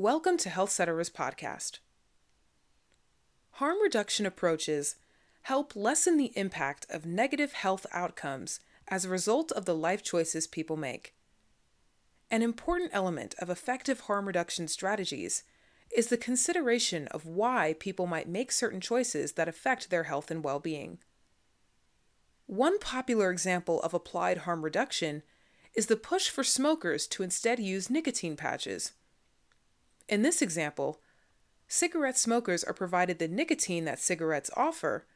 Welcome 0.00 0.38
to 0.38 0.48
Health 0.48 0.70
Cetera's 0.70 1.10
podcast. 1.10 1.80
Harm 3.50 3.82
reduction 3.82 4.24
approaches 4.24 4.96
help 5.42 5.76
lessen 5.76 6.16
the 6.16 6.32
impact 6.36 6.86
of 6.88 7.04
negative 7.04 7.52
health 7.52 7.84
outcomes 7.92 8.60
as 8.88 9.04
a 9.04 9.10
result 9.10 9.52
of 9.52 9.66
the 9.66 9.74
life 9.74 10.02
choices 10.02 10.46
people 10.46 10.78
make. 10.78 11.14
An 12.30 12.40
important 12.40 12.88
element 12.94 13.34
of 13.40 13.50
effective 13.50 14.00
harm 14.00 14.24
reduction 14.24 14.68
strategies 14.68 15.42
is 15.94 16.06
the 16.06 16.16
consideration 16.16 17.06
of 17.08 17.26
why 17.26 17.74
people 17.78 18.06
might 18.06 18.26
make 18.26 18.52
certain 18.52 18.80
choices 18.80 19.32
that 19.32 19.48
affect 19.48 19.90
their 19.90 20.04
health 20.04 20.30
and 20.30 20.42
well 20.42 20.60
being. 20.60 20.96
One 22.46 22.78
popular 22.78 23.30
example 23.30 23.82
of 23.82 23.92
applied 23.92 24.38
harm 24.38 24.62
reduction 24.64 25.24
is 25.74 25.88
the 25.88 25.96
push 25.96 26.30
for 26.30 26.42
smokers 26.42 27.06
to 27.08 27.22
instead 27.22 27.60
use 27.60 27.90
nicotine 27.90 28.34
patches. 28.34 28.92
In 30.10 30.22
this 30.22 30.42
example, 30.42 31.00
cigarette 31.68 32.18
smokers 32.18 32.64
are 32.64 32.74
provided 32.74 33.20
the 33.20 33.28
nicotine 33.28 33.84
that 33.84 34.00
cigarettes 34.00 34.50
offer, 34.56 35.06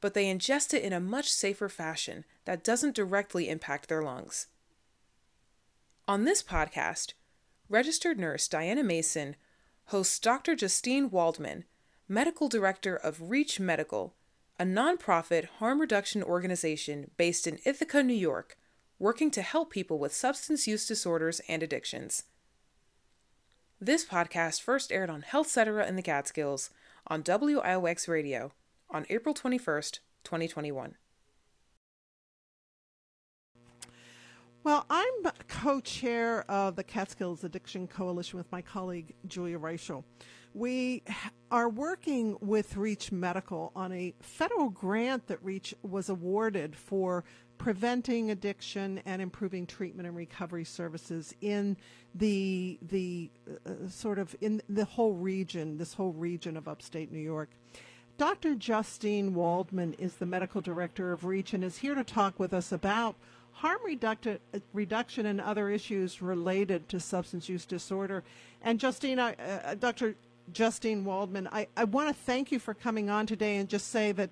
but 0.00 0.12
they 0.12 0.24
ingest 0.24 0.74
it 0.74 0.82
in 0.82 0.92
a 0.92 0.98
much 0.98 1.30
safer 1.30 1.68
fashion 1.68 2.24
that 2.46 2.64
doesn't 2.64 2.96
directly 2.96 3.48
impact 3.48 3.88
their 3.88 4.02
lungs. 4.02 4.48
On 6.08 6.24
this 6.24 6.42
podcast, 6.42 7.12
registered 7.68 8.18
nurse 8.18 8.48
Diana 8.48 8.82
Mason 8.82 9.36
hosts 9.86 10.18
Dr. 10.18 10.56
Justine 10.56 11.10
Waldman, 11.10 11.64
medical 12.08 12.48
director 12.48 12.96
of 12.96 13.30
Reach 13.30 13.60
Medical, 13.60 14.16
a 14.58 14.64
nonprofit 14.64 15.44
harm 15.44 15.80
reduction 15.80 16.24
organization 16.24 17.12
based 17.16 17.46
in 17.46 17.60
Ithaca, 17.64 18.02
New 18.02 18.14
York, 18.14 18.58
working 18.98 19.30
to 19.30 19.42
help 19.42 19.70
people 19.70 20.00
with 20.00 20.12
substance 20.12 20.66
use 20.66 20.88
disorders 20.88 21.40
and 21.48 21.62
addictions. 21.62 22.24
This 23.82 24.04
podcast 24.04 24.60
first 24.60 24.92
aired 24.92 25.08
on 25.08 25.22
Health 25.22 25.46
Cetera 25.46 25.86
in 25.86 25.96
the 25.96 26.02
Catskills 26.02 26.68
on 27.06 27.22
WIOX 27.22 28.08
Radio 28.08 28.52
on 28.90 29.06
April 29.08 29.34
21st, 29.34 30.00
2021. 30.22 30.96
Well, 34.62 34.84
I'm 34.90 35.32
co 35.48 35.80
chair 35.80 36.44
of 36.50 36.76
the 36.76 36.84
Catskills 36.84 37.42
Addiction 37.42 37.88
Coalition 37.88 38.36
with 38.36 38.52
my 38.52 38.60
colleague 38.60 39.14
Julia 39.26 39.58
Reichel. 39.58 40.04
We 40.52 41.02
are 41.50 41.70
working 41.70 42.36
with 42.42 42.76
Reach 42.76 43.10
Medical 43.10 43.72
on 43.74 43.92
a 43.92 44.12
federal 44.20 44.68
grant 44.68 45.26
that 45.28 45.42
Reach 45.42 45.74
was 45.82 46.10
awarded 46.10 46.76
for 46.76 47.24
preventing 47.60 48.30
addiction 48.30 49.02
and 49.04 49.20
improving 49.20 49.66
treatment 49.66 50.08
and 50.08 50.16
recovery 50.16 50.64
services 50.64 51.34
in 51.42 51.76
the 52.14 52.78
the 52.88 53.28
uh, 53.66 53.86
sort 53.86 54.18
of 54.18 54.34
in 54.40 54.62
the 54.70 54.86
whole 54.86 55.12
region, 55.12 55.76
this 55.76 55.92
whole 55.92 56.14
region 56.14 56.56
of 56.56 56.66
upstate 56.66 57.12
New 57.12 57.20
York. 57.20 57.50
Dr. 58.16 58.54
Justine 58.54 59.34
Waldman 59.34 59.92
is 59.98 60.14
the 60.14 60.24
medical 60.24 60.62
director 60.62 61.12
of 61.12 61.26
REACH 61.26 61.52
and 61.52 61.62
is 61.62 61.76
here 61.76 61.94
to 61.94 62.02
talk 62.02 62.40
with 62.40 62.54
us 62.54 62.72
about 62.72 63.14
harm 63.52 63.80
reducti- 63.86 64.38
reduction 64.72 65.26
and 65.26 65.38
other 65.38 65.68
issues 65.68 66.22
related 66.22 66.88
to 66.88 66.98
substance 66.98 67.46
use 67.46 67.66
disorder. 67.66 68.24
And 68.62 68.80
Justine, 68.80 69.18
uh, 69.18 69.34
uh 69.38 69.74
Dr. 69.74 70.14
Justine 70.54 71.04
Waldman, 71.04 71.46
I, 71.52 71.66
I 71.76 71.84
want 71.84 72.08
to 72.08 72.14
thank 72.14 72.50
you 72.52 72.58
for 72.58 72.72
coming 72.72 73.10
on 73.10 73.26
today 73.26 73.58
and 73.58 73.68
just 73.68 73.88
say 73.88 74.12
that 74.12 74.30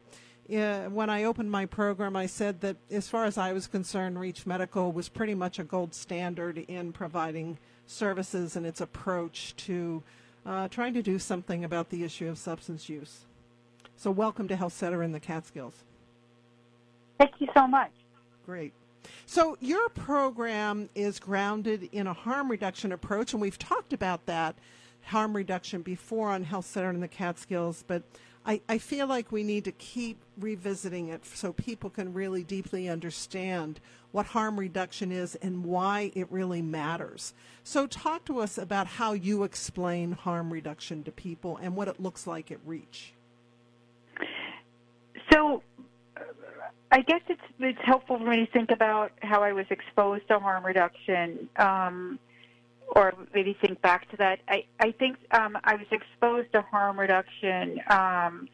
uh, 0.54 0.84
when 0.84 1.10
I 1.10 1.24
opened 1.24 1.50
my 1.50 1.66
program, 1.66 2.16
I 2.16 2.26
said 2.26 2.60
that 2.62 2.76
as 2.90 3.08
far 3.08 3.24
as 3.24 3.36
I 3.36 3.52
was 3.52 3.66
concerned, 3.66 4.18
Reach 4.18 4.46
Medical 4.46 4.92
was 4.92 5.08
pretty 5.08 5.34
much 5.34 5.58
a 5.58 5.64
gold 5.64 5.94
standard 5.94 6.58
in 6.58 6.92
providing 6.92 7.58
services 7.86 8.56
and 8.56 8.64
its 8.64 8.80
approach 8.80 9.54
to 9.56 10.02
uh, 10.46 10.68
trying 10.68 10.94
to 10.94 11.02
do 11.02 11.18
something 11.18 11.64
about 11.64 11.90
the 11.90 12.02
issue 12.02 12.28
of 12.28 12.38
substance 12.38 12.88
use. 12.88 13.26
So, 13.96 14.10
welcome 14.10 14.48
to 14.48 14.56
Health 14.56 14.72
Cetera 14.72 15.04
in 15.04 15.12
the 15.12 15.20
Catskills. 15.20 15.74
Thank 17.18 17.32
you 17.38 17.48
so 17.52 17.66
much. 17.66 17.90
Great. 18.46 18.72
So, 19.26 19.58
your 19.60 19.88
program 19.90 20.88
is 20.94 21.18
grounded 21.18 21.88
in 21.92 22.06
a 22.06 22.12
harm 22.12 22.50
reduction 22.50 22.92
approach, 22.92 23.32
and 23.32 23.42
we've 23.42 23.58
talked 23.58 23.92
about 23.92 24.24
that 24.26 24.54
harm 25.02 25.36
reduction 25.36 25.82
before 25.82 26.30
on 26.30 26.44
Health 26.44 26.66
Cetera 26.66 26.94
in 26.94 27.00
the 27.00 27.08
Catskills, 27.08 27.84
but 27.86 28.02
I, 28.48 28.62
I 28.66 28.78
feel 28.78 29.06
like 29.06 29.30
we 29.30 29.42
need 29.42 29.66
to 29.66 29.72
keep 29.72 30.16
revisiting 30.38 31.08
it 31.10 31.26
so 31.26 31.52
people 31.52 31.90
can 31.90 32.14
really 32.14 32.42
deeply 32.42 32.88
understand 32.88 33.78
what 34.10 34.24
harm 34.24 34.58
reduction 34.58 35.12
is 35.12 35.34
and 35.34 35.66
why 35.66 36.12
it 36.14 36.32
really 36.32 36.62
matters. 36.62 37.34
So, 37.62 37.86
talk 37.86 38.24
to 38.24 38.38
us 38.38 38.56
about 38.56 38.86
how 38.86 39.12
you 39.12 39.42
explain 39.44 40.12
harm 40.12 40.50
reduction 40.50 41.04
to 41.04 41.12
people 41.12 41.58
and 41.58 41.76
what 41.76 41.88
it 41.88 42.00
looks 42.00 42.26
like 42.26 42.50
at 42.50 42.58
REACH. 42.64 43.12
So, 45.30 45.62
I 46.90 47.02
guess 47.02 47.20
it's 47.28 47.42
it's 47.58 47.78
helpful 47.84 48.16
for 48.16 48.24
me 48.24 48.46
to 48.46 48.50
think 48.50 48.70
about 48.70 49.12
how 49.20 49.42
I 49.42 49.52
was 49.52 49.66
exposed 49.68 50.26
to 50.28 50.38
harm 50.38 50.64
reduction. 50.64 51.50
Um, 51.56 52.18
or 52.94 53.14
maybe 53.34 53.56
think 53.60 53.80
back 53.82 54.10
to 54.10 54.16
that. 54.16 54.40
I, 54.48 54.64
I 54.80 54.92
think 54.92 55.18
um, 55.30 55.56
I 55.64 55.74
was 55.74 55.86
exposed 55.90 56.52
to 56.52 56.62
harm 56.62 56.98
reduction 56.98 57.80
um, 57.90 58.48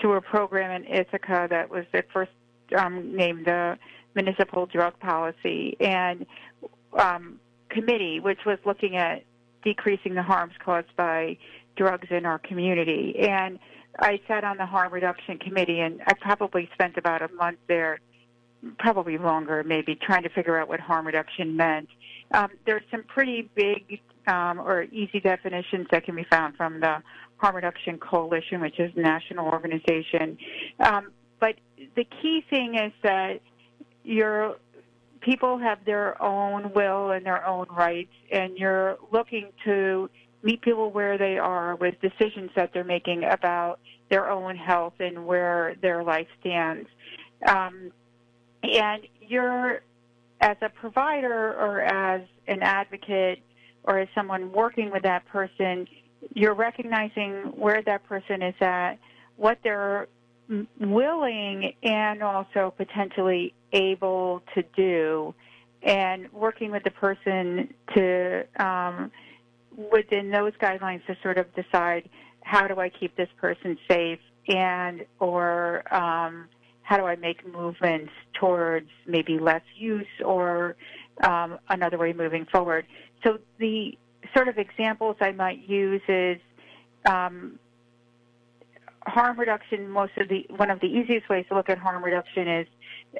through 0.00 0.14
a 0.14 0.20
program 0.20 0.82
in 0.82 0.92
Ithaca 0.92 1.46
that 1.50 1.70
was 1.70 1.84
at 1.94 2.06
first 2.12 2.30
um, 2.76 3.16
named 3.16 3.46
the 3.46 3.78
Municipal 4.14 4.66
Drug 4.66 4.98
Policy 5.00 5.76
and 5.80 6.26
um, 6.98 7.40
Committee, 7.70 8.20
which 8.20 8.40
was 8.44 8.58
looking 8.64 8.96
at 8.96 9.24
decreasing 9.64 10.14
the 10.14 10.22
harms 10.22 10.52
caused 10.64 10.94
by 10.96 11.38
drugs 11.76 12.08
in 12.10 12.26
our 12.26 12.38
community. 12.38 13.16
And 13.18 13.58
I 13.98 14.20
sat 14.28 14.44
on 14.44 14.56
the 14.56 14.66
harm 14.66 14.92
reduction 14.92 15.38
committee, 15.38 15.80
and 15.80 16.00
I 16.06 16.12
probably 16.20 16.68
spent 16.74 16.96
about 16.96 17.22
a 17.22 17.28
month 17.28 17.58
there, 17.68 18.00
probably 18.78 19.18
longer, 19.18 19.62
maybe 19.64 19.94
trying 19.94 20.22
to 20.24 20.28
figure 20.30 20.58
out 20.58 20.68
what 20.68 20.80
harm 20.80 21.06
reduction 21.06 21.56
meant. 21.56 21.88
Um, 22.32 22.50
there's 22.66 22.82
some 22.90 23.02
pretty 23.04 23.50
big 23.54 24.00
um, 24.26 24.60
or 24.60 24.84
easy 24.84 25.20
definitions 25.20 25.86
that 25.90 26.04
can 26.04 26.16
be 26.16 26.24
found 26.30 26.56
from 26.56 26.80
the 26.80 27.02
Harm 27.36 27.56
Reduction 27.56 27.98
Coalition, 27.98 28.60
which 28.60 28.78
is 28.78 28.92
a 28.96 29.00
national 29.00 29.46
organization. 29.46 30.38
Um, 30.80 31.10
but 31.40 31.56
the 31.96 32.04
key 32.04 32.44
thing 32.48 32.76
is 32.76 32.92
that 33.02 33.40
your 34.04 34.56
people 35.20 35.58
have 35.58 35.84
their 35.84 36.20
own 36.22 36.72
will 36.72 37.10
and 37.10 37.26
their 37.26 37.46
own 37.46 37.66
rights, 37.70 38.12
and 38.30 38.56
you're 38.56 38.96
looking 39.10 39.50
to 39.64 40.08
meet 40.42 40.60
people 40.62 40.90
where 40.90 41.18
they 41.18 41.38
are 41.38 41.76
with 41.76 41.94
decisions 42.00 42.50
that 42.56 42.70
they're 42.72 42.84
making 42.84 43.24
about 43.24 43.78
their 44.10 44.30
own 44.30 44.56
health 44.56 44.94
and 45.00 45.26
where 45.26 45.74
their 45.80 46.02
life 46.02 46.26
stands. 46.40 46.88
Um, 47.46 47.92
and 48.62 49.02
you're 49.20 49.82
as 50.42 50.56
a 50.60 50.68
provider 50.68 51.54
or 51.54 51.80
as 51.80 52.22
an 52.48 52.62
advocate 52.62 53.38
or 53.84 54.00
as 54.00 54.08
someone 54.14 54.52
working 54.52 54.90
with 54.90 55.04
that 55.04 55.24
person, 55.26 55.86
you're 56.34 56.54
recognizing 56.54 57.52
where 57.56 57.80
that 57.82 58.04
person 58.04 58.42
is 58.42 58.54
at, 58.60 58.96
what 59.36 59.58
they're 59.62 60.08
willing 60.80 61.72
and 61.82 62.22
also 62.22 62.74
potentially 62.76 63.54
able 63.72 64.42
to 64.54 64.62
do, 64.76 65.34
and 65.82 66.30
working 66.32 66.70
with 66.70 66.82
the 66.82 66.90
person 66.90 67.72
to, 67.94 68.44
um, 68.62 69.10
within 69.90 70.30
those 70.30 70.52
guidelines, 70.60 71.04
to 71.06 71.16
sort 71.22 71.38
of 71.38 71.46
decide 71.54 72.08
how 72.42 72.66
do 72.66 72.78
I 72.78 72.88
keep 72.88 73.16
this 73.16 73.28
person 73.40 73.78
safe 73.88 74.18
and 74.48 75.04
or 75.20 75.82
um, 75.94 76.48
how 76.92 76.98
do 76.98 77.06
I 77.06 77.16
make 77.16 77.50
movements 77.50 78.12
towards 78.38 78.90
maybe 79.06 79.38
less 79.38 79.62
use 79.74 80.04
or 80.22 80.76
um, 81.24 81.58
another 81.70 81.96
way 81.96 82.12
moving 82.12 82.44
forward. 82.52 82.84
So 83.24 83.38
the 83.58 83.96
sort 84.36 84.48
of 84.48 84.58
examples 84.58 85.16
I 85.18 85.32
might 85.32 85.66
use 85.66 86.02
is 86.06 86.36
um, 87.06 87.58
harm 89.06 89.40
reduction. 89.40 89.88
Most 89.88 90.12
of 90.18 90.28
the 90.28 90.44
one 90.50 90.70
of 90.70 90.80
the 90.80 90.86
easiest 90.86 91.30
ways 91.30 91.46
to 91.48 91.54
look 91.54 91.70
at 91.70 91.78
harm 91.78 92.04
reduction 92.04 92.46
is 92.46 92.66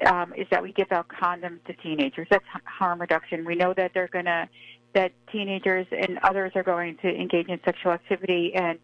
um, 0.06 0.34
is 0.36 0.46
that 0.50 0.62
we 0.62 0.72
give 0.72 0.92
out 0.92 1.06
condoms 1.08 1.64
to 1.64 1.72
teenagers. 1.72 2.26
That's 2.30 2.44
harm 2.66 3.00
reduction. 3.00 3.42
We 3.46 3.54
know 3.54 3.72
that 3.72 3.92
they're 3.94 4.08
going 4.08 4.26
to 4.26 4.50
that 4.92 5.12
teenagers 5.32 5.86
and 5.90 6.18
others 6.22 6.52
are 6.56 6.62
going 6.62 6.98
to 6.98 7.08
engage 7.08 7.48
in 7.48 7.58
sexual 7.64 7.92
activity 7.92 8.52
and 8.54 8.78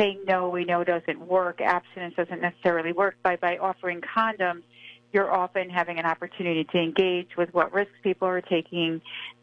saying 0.00 0.20
no, 0.26 0.48
we 0.48 0.64
know 0.64 0.82
doesn't 0.82 1.20
work. 1.20 1.60
Abstinence 1.60 2.14
doesn't 2.16 2.40
necessarily 2.40 2.92
work. 2.92 3.16
By 3.22 3.36
by 3.36 3.58
offering 3.58 4.00
condoms, 4.00 4.62
you're 5.12 5.32
often 5.32 5.68
having 5.68 5.98
an 5.98 6.06
opportunity 6.06 6.64
to 6.64 6.78
engage 6.78 7.36
with 7.36 7.52
what 7.52 7.72
risks 7.72 7.94
people 8.02 8.28
are 8.28 8.40
taking 8.40 9.00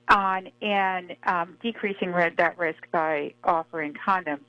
on 0.09 0.49
and 0.61 1.15
um, 1.25 1.57
decreasing 1.61 2.11
that 2.11 2.57
risk 2.57 2.79
by 2.91 3.33
offering 3.43 3.93
condoms. 3.93 4.45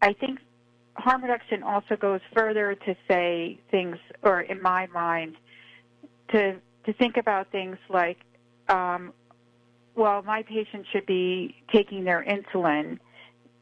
I 0.00 0.12
think 0.14 0.38
harm 0.94 1.22
reduction 1.22 1.62
also 1.62 1.96
goes 1.96 2.20
further 2.34 2.74
to 2.74 2.96
say 3.08 3.58
things, 3.70 3.96
or 4.22 4.40
in 4.40 4.62
my 4.62 4.86
mind, 4.88 5.36
to 6.30 6.56
to 6.86 6.92
think 6.94 7.16
about 7.16 7.50
things 7.52 7.76
like, 7.88 8.18
um, 8.68 9.12
well, 9.94 10.22
my 10.22 10.42
patient 10.42 10.86
should 10.92 11.06
be 11.06 11.54
taking 11.72 12.04
their 12.04 12.24
insulin 12.24 12.98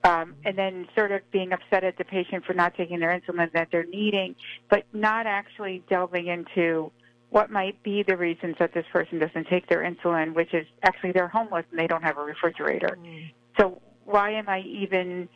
Um, 0.02 0.35
and 0.47 0.56
then 0.56 0.88
sort 0.97 1.12
of 1.12 1.20
being 1.31 1.52
upset 1.52 1.85
at 1.85 1.99
the 1.99 2.05
patient 2.05 2.47
for 2.47 2.55
not 2.55 2.75
taking 2.75 3.00
their 3.00 3.11
insulin 3.11 3.52
that 3.52 3.69
they're 3.70 3.85
needing, 3.85 4.35
but 4.70 4.85
not 4.94 5.26
actually 5.26 5.82
delving 5.91 6.29
into 6.29 6.91
what 7.31 7.50
might 7.50 7.81
be 7.82 8.02
the 8.02 8.17
reasons 8.17 8.56
that 8.58 8.75
this 8.75 8.85
person 8.93 9.19
doesn't 9.19 9.47
take 9.49 9.69
their 9.69 9.82
insulin, 9.82 10.35
which 10.35 10.52
is 10.52 10.67
actually 10.82 11.12
they're 11.12 11.29
homeless 11.29 11.64
and 11.70 11.79
they 11.79 11.87
don't 11.87 12.02
have 12.02 12.19
a 12.19 12.23
refrigerator. 12.23 12.99
Mm. 13.00 13.31
So 13.58 13.81
why 14.05 14.32
am 14.32 14.49
I 14.49 14.61
even 14.61 15.29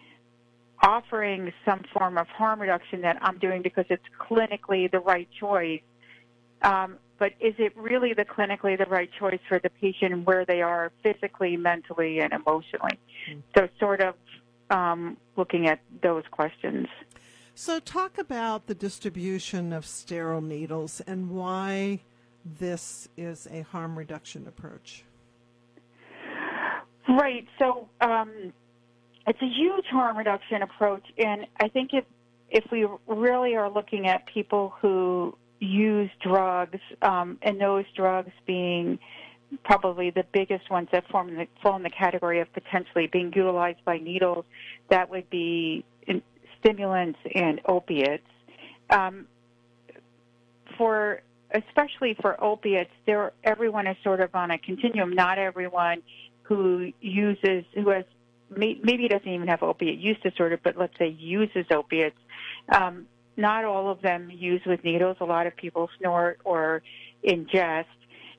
offering 0.82 1.52
some 1.64 1.82
form 1.93 2.19
of 2.19 2.26
harm 2.28 2.61
reduction 2.61 3.00
that 3.02 3.19
I'm 3.22 3.38
doing 3.38 3.62
because 3.62 3.84
it's 3.90 4.05
clinically 4.20 4.90
the 4.90 5.00
right 5.00 5.28
choice? 5.38 5.82
Um, 6.62 6.99
but 7.19 7.32
is 7.40 7.55
it 7.58 7.76
really 7.76 8.12
the 8.12 8.25
clinically 8.25 8.76
the 8.76 8.90
right 8.90 9.11
choice 9.19 9.38
for 9.49 9.61
the 9.61 9.70
patient 9.70 10.26
where 10.26 10.44
they 10.44 10.62
are 10.62 10.90
physically, 11.02 11.56
mentally, 11.56 12.19
and 12.19 12.32
emotionally? 12.32 12.99
Mm. 13.31 13.43
So 13.56 13.69
sort 13.78 14.00
of 14.00 14.14
um, 14.70 15.16
looking 15.37 15.66
at 15.69 15.81
those 16.02 16.25
questions. 16.31 16.87
So, 17.55 17.78
talk 17.78 18.19
about 18.19 18.66
the 18.66 18.75
distribution 18.75 19.72
of 19.72 19.87
sterile 19.87 20.40
needles 20.40 21.00
and 21.06 21.31
why 21.31 22.00
this 22.44 23.08
is 23.16 23.46
a 23.50 23.62
harm 23.62 23.96
reduction 23.96 24.49
approach. 24.49 25.05
Right. 27.08 27.46
So, 27.58 27.88
um, 28.00 28.52
it's 29.26 29.40
a 29.40 29.46
huge 29.46 29.87
harm 29.87 30.19
reduction 30.19 30.62
approach, 30.62 31.05
and 31.16 31.46
I 31.61 31.69
think 31.69 31.90
if 31.93 32.05
if 32.50 32.64
we 32.70 32.87
really 33.06 33.56
are 33.56 33.70
looking 33.70 34.06
at 34.06 34.26
people 34.26 34.75
who 34.81 35.37
use 35.61 36.11
drugs, 36.20 36.81
um, 37.02 37.38
and 37.43 37.61
those 37.61 37.84
drugs 37.96 38.32
being 38.46 38.99
probably 39.64 40.10
the 40.10 40.24
biggest 40.32 40.70
ones 40.70 40.88
that 40.92 41.06
form 41.08 41.34
the, 41.34 41.46
fall 41.62 41.76
in 41.76 41.82
the 41.82 41.90
category 41.90 42.40
of 42.40 42.52
potentially 42.52 43.06
being 43.06 43.32
utilized 43.34 43.84
by 43.84 43.98
needles, 43.98 44.44
that 44.90 45.10
would 45.10 45.28
be 45.30 45.84
stimulants 46.60 47.18
and 47.34 47.60
opiates. 47.66 48.26
Um, 48.90 49.26
for 50.76 51.20
especially 51.52 52.16
for 52.20 52.42
opiates, 52.42 52.90
there 53.06 53.32
everyone 53.44 53.86
is 53.86 53.96
sort 54.02 54.20
of 54.20 54.34
on 54.34 54.50
a 54.50 54.58
continuum. 54.58 55.12
Not 55.12 55.38
everyone 55.38 56.02
who 56.42 56.92
uses 57.00 57.64
who 57.74 57.88
has 57.90 58.04
maybe 58.56 59.08
doesn't 59.08 59.28
even 59.28 59.48
have 59.48 59.62
opiate 59.62 59.98
use 59.98 60.18
disorder, 60.22 60.58
but 60.62 60.76
let's 60.76 60.96
say 60.98 61.08
uses 61.08 61.66
opiates. 61.70 62.16
Um, 62.68 63.06
not 63.36 63.64
all 63.64 63.90
of 63.90 64.00
them 64.00 64.30
use 64.32 64.62
with 64.64 64.84
needles. 64.84 65.16
A 65.20 65.24
lot 65.24 65.46
of 65.46 65.56
people 65.56 65.90
snort 65.98 66.38
or 66.44 66.82
ingest. 67.26 67.86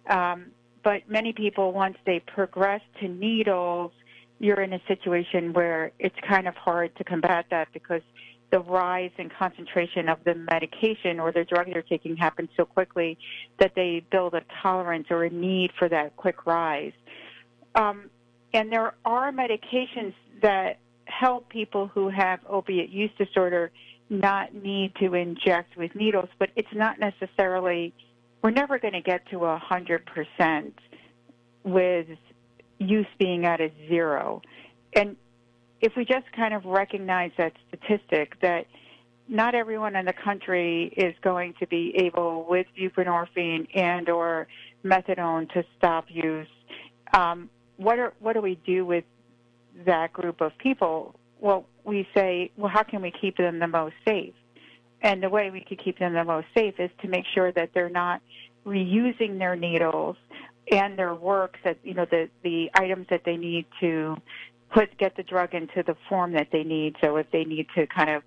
Um, 0.10 0.48
but 0.86 1.10
many 1.10 1.34
people, 1.34 1.74
once 1.74 1.98
they 2.06 2.20
progress 2.20 2.80
to 3.02 3.08
needles, 3.08 3.92
you're 4.40 4.62
in 4.62 4.72
a 4.72 4.80
situation 4.88 5.52
where 5.52 5.92
it's 5.98 6.16
kind 6.30 6.48
of 6.48 6.56
hard 6.56 6.96
to 6.98 7.04
combat 7.04 7.48
that 7.50 7.70
because 7.74 8.04
the 8.52 8.60
rise 8.60 9.10
in 9.18 9.30
concentration 9.30 10.08
of 10.08 10.20
the 10.26 10.36
medication 10.36 11.20
or 11.20 11.32
the 11.32 11.44
drug 11.44 11.66
they're 11.74 11.82
taking 11.82 12.16
happens 12.16 12.50
so 12.56 12.66
quickly 12.66 13.18
that 13.60 13.74
they 13.76 14.06
build 14.12 14.36
a 14.36 14.44
tolerance 14.62 15.08
or 15.10 15.24
a 15.24 15.30
need 15.32 15.72
for 15.80 15.90
that 15.90 16.16
quick 16.18 16.46
rise. 16.46 16.94
Um, 17.74 18.12
and 18.54 18.72
there 18.72 18.94
are 19.06 19.32
medications 19.32 20.14
that 20.44 20.78
help 21.06 21.50
people 21.50 21.88
who 21.88 22.10
have 22.10 22.40
opiate 22.48 22.92
use 22.92 23.12
disorder 23.18 23.72
not 24.12 24.54
need 24.54 24.94
to 25.00 25.16
inject 25.16 25.76
with 25.78 25.96
needles, 25.96 26.30
but 26.38 26.52
it's 26.56 26.74
not 26.76 27.00
necessarily, 27.00 27.92
we're 28.46 28.52
never 28.52 28.78
going 28.78 28.94
to 28.94 29.02
get 29.02 29.28
to 29.32 29.38
100% 29.38 30.72
with 31.64 32.06
use 32.78 33.08
being 33.18 33.44
at 33.44 33.60
a 33.60 33.72
zero. 33.90 34.40
And 34.94 35.16
if 35.82 35.94
we 35.98 36.06
just 36.06 36.32
kind 36.36 36.54
of 36.54 36.64
recognize 36.64 37.32
that 37.40 37.54
statistic 37.68 38.40
that 38.44 38.68
not 39.28 39.56
everyone 39.56 39.96
in 39.96 40.06
the 40.06 40.14
country 40.14 40.94
is 40.96 41.16
going 41.24 41.56
to 41.60 41.66
be 41.66 41.96
able 41.96 42.46
with 42.48 42.68
buprenorphine 42.80 43.68
and 43.74 44.10
or 44.10 44.48
methadone 44.84 45.52
to 45.54 45.64
stop 45.80 46.06
use. 46.08 46.48
Um, 47.16 47.50
what 47.78 47.98
are 47.98 48.14
what 48.20 48.34
do 48.34 48.42
we 48.42 48.60
do 48.64 48.86
with 48.86 49.06
that 49.88 50.14
group 50.14 50.40
of 50.42 50.56
people? 50.60 51.16
Well, 51.40 51.66
we 51.84 52.08
say, 52.14 52.52
well, 52.58 52.72
how 52.72 52.84
can 52.84 53.02
we 53.02 53.12
keep 53.20 53.38
them 53.38 53.58
the 53.58 53.68
most 53.68 53.96
safe? 54.08 54.36
And 55.02 55.22
the 55.22 55.30
way 55.30 55.52
we 55.52 55.62
could 55.62 55.84
keep 55.84 56.00
them 56.00 56.14
the 56.14 56.24
most 56.24 56.48
safe 56.56 56.76
is 56.80 56.90
to 57.02 57.08
make 57.08 57.26
sure 57.34 57.52
that 57.52 57.70
they're 57.74 57.90
not 57.90 58.22
reusing 58.66 59.38
their 59.40 59.56
needles 59.56 60.18
and 60.72 60.98
their 60.98 61.14
works 61.14 61.60
that 61.64 61.78
you 61.84 61.94
know 61.94 62.06
the 62.06 62.30
the 62.44 62.70
items 62.74 63.08
that 63.10 63.22
they 63.24 63.38
need 63.38 63.66
to 63.80 64.18
put 64.72 64.98
get 64.98 65.16
the 65.16 65.24
drug 65.24 65.54
into 65.54 65.84
the 65.84 65.96
form 66.10 66.34
that 66.34 66.48
they 66.52 66.64
need. 66.64 66.96
So 67.02 67.18
if 67.18 67.30
they 67.32 67.46
need 67.46 67.68
to 67.76 67.88
kind 67.88 68.10
of 68.10 68.24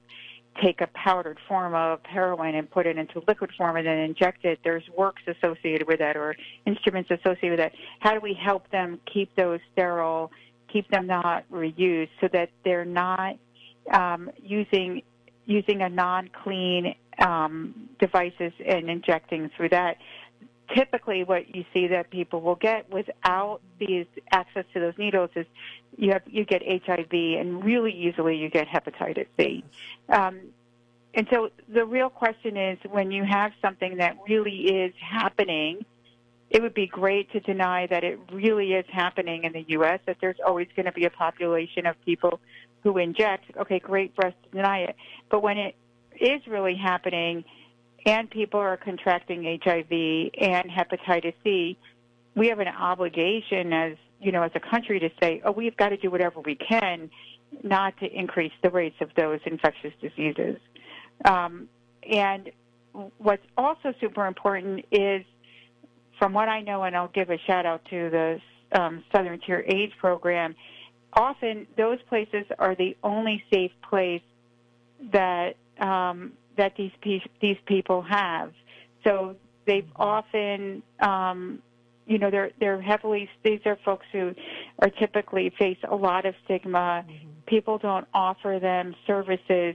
take 0.62 0.80
a 0.80 0.88
powdered 0.88 1.38
form 1.46 1.74
of 1.74 2.00
heroin 2.04 2.54
and 2.54 2.70
put 2.70 2.86
it 2.86 2.96
into 2.96 3.22
liquid 3.28 3.50
form 3.56 3.76
and 3.76 3.86
then 3.86 3.98
inject 3.98 4.44
it, 4.44 4.58
there's 4.64 4.82
works 4.96 5.22
associated 5.26 5.86
with 5.86 5.98
that 6.00 6.16
or 6.16 6.34
instruments 6.66 7.10
associated 7.10 7.50
with 7.50 7.58
that. 7.60 7.72
How 8.00 8.12
do 8.12 8.20
we 8.20 8.34
help 8.34 8.68
them 8.70 9.00
keep 9.12 9.34
those 9.36 9.60
sterile, 9.72 10.32
keep 10.72 10.88
them 10.90 11.06
not 11.06 11.44
reused 11.52 12.10
so 12.20 12.28
that 12.32 12.50
they're 12.64 12.84
not 12.84 13.36
um, 13.92 14.30
using 14.42 15.02
using 15.46 15.80
a 15.80 15.88
non-clean 15.88 16.94
um, 17.20 17.88
devices 17.98 18.52
and 18.66 18.90
injecting 18.90 19.50
through 19.56 19.70
that 19.70 19.96
typically 20.74 21.24
what 21.24 21.54
you 21.54 21.64
see 21.72 21.88
that 21.88 22.10
people 22.10 22.40
will 22.40 22.54
get 22.56 22.90
without 22.90 23.60
these 23.78 24.06
access 24.32 24.64
to 24.74 24.80
those 24.80 24.94
needles 24.98 25.30
is 25.34 25.46
you 25.96 26.12
have 26.12 26.22
you 26.26 26.44
get 26.44 26.62
HIV 26.62 27.12
and 27.12 27.64
really 27.64 27.92
easily 27.92 28.36
you 28.36 28.50
get 28.50 28.68
hepatitis 28.68 29.26
C. 29.38 29.64
Um, 30.08 30.40
and 31.14 31.26
so 31.30 31.50
the 31.68 31.84
real 31.84 32.10
question 32.10 32.56
is 32.56 32.78
when 32.90 33.10
you 33.10 33.24
have 33.24 33.52
something 33.62 33.96
that 33.96 34.16
really 34.28 34.66
is 34.66 34.92
happening, 35.00 35.84
it 36.50 36.62
would 36.62 36.74
be 36.74 36.86
great 36.86 37.30
to 37.32 37.40
deny 37.40 37.86
that 37.86 38.04
it 38.04 38.18
really 38.32 38.74
is 38.74 38.84
happening 38.90 39.44
in 39.44 39.52
the 39.52 39.64
U.S. 39.68 40.00
That 40.06 40.18
there's 40.20 40.38
always 40.46 40.68
going 40.76 40.86
to 40.86 40.92
be 40.92 41.04
a 41.04 41.10
population 41.10 41.86
of 41.86 41.96
people 42.04 42.40
who 42.82 42.98
inject. 42.98 43.44
Okay, 43.56 43.78
great 43.78 44.14
for 44.14 44.26
us 44.26 44.34
to 44.44 44.56
deny 44.56 44.80
it, 44.80 44.96
but 45.30 45.42
when 45.42 45.58
it 45.58 45.74
is 46.20 46.46
really 46.46 46.76
happening 46.76 47.44
and 48.06 48.30
people 48.30 48.60
are 48.60 48.76
contracting 48.76 49.58
HIV 49.62 49.90
and 49.90 50.70
hepatitis 50.70 51.34
C, 51.44 51.78
we 52.34 52.48
have 52.48 52.60
an 52.60 52.68
obligation 52.68 53.72
as 53.72 53.96
you 54.20 54.32
know 54.32 54.42
as 54.42 54.52
a 54.54 54.60
country 54.60 55.00
to 55.00 55.10
say, 55.20 55.42
oh, 55.44 55.52
we've 55.52 55.76
got 55.76 55.90
to 55.90 55.96
do 55.96 56.10
whatever 56.10 56.40
we 56.40 56.54
can 56.54 57.10
not 57.62 57.96
to 57.98 58.06
increase 58.06 58.52
the 58.62 58.70
rates 58.70 58.96
of 59.00 59.10
those 59.16 59.40
infectious 59.46 59.92
diseases. 60.00 60.58
Um, 61.24 61.68
and 62.08 62.50
what's 63.18 63.44
also 63.56 63.94
super 64.00 64.26
important 64.26 64.84
is, 64.90 65.24
from 66.18 66.32
what 66.32 66.48
I 66.48 66.60
know, 66.60 66.82
and 66.82 66.96
I'll 66.96 67.08
give 67.08 67.30
a 67.30 67.38
shout 67.46 67.66
out 67.66 67.84
to 67.90 68.10
the 68.10 68.40
um, 68.78 69.04
Southern 69.12 69.40
Tier 69.40 69.64
AIDS 69.66 69.92
program. 69.98 70.54
Often, 71.12 71.66
those 71.76 71.98
places 72.08 72.44
are 72.58 72.74
the 72.74 72.96
only 73.02 73.42
safe 73.52 73.72
place 73.88 74.22
that 75.12 75.56
um, 75.80 76.32
that 76.58 76.74
these 76.76 76.92
pe- 77.00 77.20
these 77.40 77.56
people 77.66 78.02
have. 78.02 78.52
So 79.04 79.36
they've 79.66 79.84
mm-hmm. 79.84 80.02
often, 80.02 80.82
um, 81.00 81.60
you 82.06 82.18
know, 82.18 82.30
they're 82.30 82.50
they're 82.60 82.82
heavily. 82.82 83.28
These 83.42 83.60
are 83.64 83.78
folks 83.84 84.06
who 84.12 84.34
are 84.80 84.90
typically 84.90 85.50
face 85.58 85.78
a 85.88 85.96
lot 85.96 86.26
of 86.26 86.34
stigma. 86.44 87.04
Mm-hmm. 87.08 87.28
People 87.46 87.78
don't 87.78 88.06
offer 88.12 88.58
them 88.60 88.94
services 89.06 89.74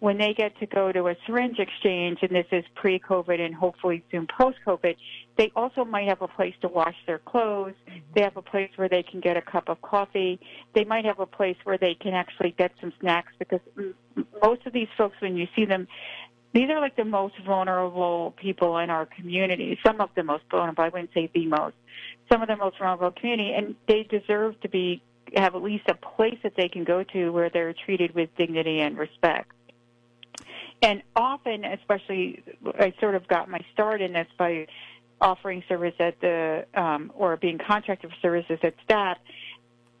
when 0.00 0.16
they 0.16 0.32
get 0.32 0.58
to 0.58 0.66
go 0.66 0.90
to 0.90 1.08
a 1.08 1.14
syringe 1.26 1.58
exchange, 1.58 2.18
and 2.22 2.30
this 2.30 2.46
is 2.50 2.64
pre-COVID 2.74 3.38
and 3.38 3.54
hopefully 3.54 4.02
soon 4.10 4.26
post-COVID, 4.26 4.96
they 5.36 5.52
also 5.54 5.84
might 5.84 6.08
have 6.08 6.22
a 6.22 6.28
place 6.28 6.54
to 6.62 6.68
wash 6.68 6.94
their 7.06 7.18
clothes. 7.18 7.74
Mm-hmm. 7.86 7.98
They 8.14 8.22
have 8.22 8.36
a 8.38 8.42
place 8.42 8.70
where 8.76 8.88
they 8.88 9.02
can 9.02 9.20
get 9.20 9.36
a 9.36 9.42
cup 9.42 9.68
of 9.68 9.80
coffee. 9.82 10.40
They 10.74 10.84
might 10.84 11.04
have 11.04 11.20
a 11.20 11.26
place 11.26 11.56
where 11.64 11.76
they 11.76 11.94
can 11.94 12.14
actually 12.14 12.54
get 12.56 12.72
some 12.80 12.94
snacks 12.98 13.32
because 13.38 13.60
most 14.42 14.66
of 14.66 14.72
these 14.72 14.88
folks, 14.96 15.16
when 15.20 15.36
you 15.36 15.46
see 15.54 15.66
them, 15.66 15.86
these 16.52 16.68
are 16.68 16.80
like 16.80 16.96
the 16.96 17.04
most 17.04 17.34
vulnerable 17.46 18.34
people 18.36 18.78
in 18.78 18.90
our 18.90 19.06
community. 19.06 19.78
Some 19.84 20.00
of 20.00 20.10
the 20.16 20.24
most 20.24 20.44
vulnerable. 20.50 20.82
I 20.82 20.88
wouldn't 20.88 21.12
say 21.14 21.30
the 21.32 21.46
most. 21.46 21.76
Some 22.30 22.42
of 22.42 22.48
the 22.48 22.56
most 22.56 22.78
vulnerable 22.78 23.12
community, 23.12 23.52
and 23.52 23.76
they 23.86 24.02
deserve 24.02 24.60
to 24.62 24.68
be 24.68 25.02
have 25.36 25.54
at 25.54 25.62
least 25.62 25.84
a 25.88 25.94
place 25.94 26.38
that 26.42 26.54
they 26.56 26.68
can 26.68 26.82
go 26.82 27.04
to 27.04 27.30
where 27.30 27.50
they're 27.50 27.72
treated 27.72 28.14
with 28.14 28.34
dignity 28.36 28.80
and 28.80 28.98
respect. 28.98 29.52
And 30.82 31.02
often, 31.14 31.64
especially, 31.64 32.42
I 32.78 32.92
sort 33.00 33.14
of 33.14 33.28
got 33.28 33.48
my 33.48 33.60
start 33.72 34.00
in 34.00 34.14
this 34.14 34.26
by 34.38 34.66
offering 35.20 35.62
service 35.68 35.94
at 36.00 36.20
the 36.20 36.64
um, 36.74 37.12
or 37.14 37.36
being 37.36 37.58
contracted 37.58 38.10
for 38.10 38.16
services 38.20 38.58
at 38.62 38.74
STAP. 38.84 39.18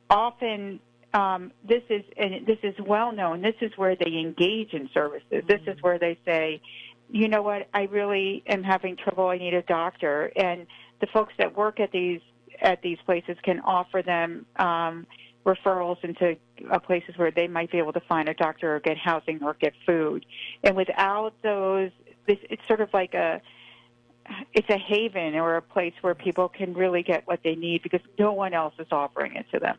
Often, 0.08 0.80
um, 1.12 1.52
this 1.66 1.82
is 1.88 2.02
and 2.16 2.46
this 2.46 2.58
is 2.62 2.74
well 2.86 3.12
known. 3.12 3.42
This 3.42 3.56
is 3.60 3.72
where 3.76 3.96
they 3.96 4.18
engage 4.18 4.72
in 4.72 4.88
services. 4.94 5.44
This 5.46 5.60
is 5.62 5.68
mm-hmm. 5.68 5.80
where 5.80 5.98
they 5.98 6.18
say, 6.24 6.60
you 7.10 7.28
know 7.28 7.42
what, 7.42 7.68
I 7.74 7.82
really 7.84 8.42
am 8.46 8.62
having 8.62 8.96
trouble. 8.96 9.28
I 9.28 9.38
need 9.38 9.54
a 9.54 9.62
doctor. 9.62 10.32
And 10.36 10.66
the 11.00 11.06
folks 11.08 11.32
that 11.38 11.56
work 11.56 11.80
at 11.80 11.90
these 11.90 12.20
at 12.62 12.82
these 12.82 12.98
places 13.06 13.36
can 13.42 13.60
offer 13.60 14.02
them 14.02 14.46
um, 14.56 15.06
referrals 15.44 16.02
into 16.04 16.36
uh, 16.70 16.78
places 16.78 17.16
where 17.16 17.30
they 17.30 17.48
might 17.48 17.72
be 17.72 17.78
able 17.78 17.92
to 17.94 18.00
find 18.00 18.28
a 18.28 18.34
doctor 18.34 18.76
or 18.76 18.80
get 18.80 18.98
housing 18.98 19.42
or 19.42 19.54
get 19.54 19.72
food. 19.86 20.26
And 20.62 20.76
without 20.76 21.32
those, 21.42 21.90
this 22.26 22.38
it's 22.48 22.62
sort 22.68 22.80
of 22.80 22.90
like 22.92 23.14
a 23.14 23.40
it's 24.52 24.68
a 24.68 24.78
haven 24.78 25.34
or 25.34 25.56
a 25.56 25.62
place 25.62 25.94
where 26.02 26.14
people 26.14 26.48
can 26.48 26.74
really 26.74 27.02
get 27.02 27.26
what 27.26 27.40
they 27.42 27.56
need 27.56 27.82
because 27.82 28.00
no 28.18 28.32
one 28.32 28.54
else 28.54 28.74
is 28.78 28.86
offering 28.92 29.34
it 29.34 29.46
to 29.52 29.58
them. 29.58 29.76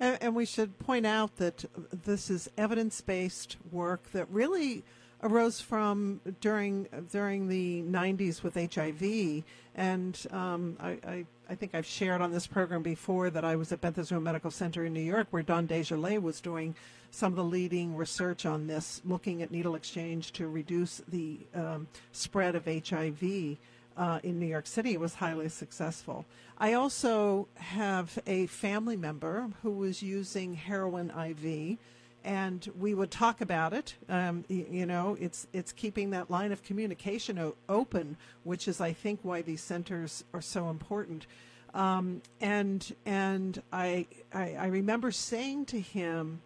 And, 0.00 0.18
and 0.20 0.34
we 0.34 0.44
should 0.44 0.78
point 0.78 1.06
out 1.06 1.36
that 1.36 1.64
this 2.04 2.30
is 2.30 2.50
evidence-based 2.56 3.56
work 3.70 4.10
that 4.12 4.28
really 4.30 4.84
arose 5.22 5.60
from 5.60 6.20
during 6.40 6.88
during 7.10 7.48
the 7.48 7.82
90s 7.82 8.42
with 8.42 8.54
HIV, 8.54 9.44
and 9.74 10.26
um, 10.30 10.76
I, 10.80 10.90
I, 11.06 11.26
I, 11.48 11.54
think 11.54 11.74
I've 11.74 11.86
shared 11.86 12.20
on 12.20 12.32
this 12.32 12.46
program 12.46 12.82
before 12.82 13.30
that 13.30 13.44
I 13.44 13.56
was 13.56 13.72
at 13.72 13.80
Beth 13.80 13.98
Israel 13.98 14.20
Medical 14.20 14.50
Center 14.50 14.84
in 14.84 14.92
New 14.92 15.00
York, 15.00 15.28
where 15.30 15.42
Don 15.42 15.68
Desjarlais 15.68 16.20
was 16.20 16.40
doing 16.40 16.74
some 17.10 17.32
of 17.32 17.36
the 17.36 17.44
leading 17.44 17.96
research 17.96 18.46
on 18.46 18.66
this, 18.66 19.00
looking 19.04 19.42
at 19.42 19.50
needle 19.50 19.74
exchange 19.74 20.32
to 20.32 20.48
reduce 20.48 21.02
the 21.08 21.38
um, 21.54 21.86
spread 22.12 22.54
of 22.54 22.64
HIV. 22.64 23.58
Uh, 23.96 24.20
in 24.22 24.38
New 24.38 24.46
York 24.46 24.66
City, 24.66 24.92
it 24.92 25.00
was 25.00 25.14
highly 25.14 25.48
successful. 25.48 26.24
I 26.58 26.72
also 26.72 27.48
have 27.56 28.18
a 28.26 28.46
family 28.46 28.96
member 28.96 29.50
who 29.62 29.70
was 29.70 30.02
using 30.02 30.54
heroin 30.54 31.10
IV 31.10 31.78
and 32.24 32.70
we 32.78 32.94
would 32.94 33.10
talk 33.10 33.40
about 33.40 33.72
it. 33.72 33.94
Um, 34.08 34.44
you, 34.48 34.66
you, 34.70 34.86
know, 34.86 35.16
it's 35.20 35.46
it's 35.52 35.72
keeping 35.72 36.10
that 36.10 36.30
line 36.30 36.52
of 36.52 36.62
communication 36.62 37.38
o- 37.38 37.54
open, 37.68 38.16
which 38.44 38.68
is, 38.68 38.80
I 38.80 38.92
think, 38.92 39.20
why 39.22 39.42
these 39.42 39.60
centers 39.60 40.24
are 40.32 40.40
so 40.40 40.68
important. 40.70 41.26
Um, 41.74 42.22
and 42.40 42.94
and 43.06 43.62
I, 43.72 44.06
I 44.32 44.54
I 44.54 44.66
remember 44.66 45.10
saying 45.10 45.66
to 45.66 45.80
him, 45.80 46.42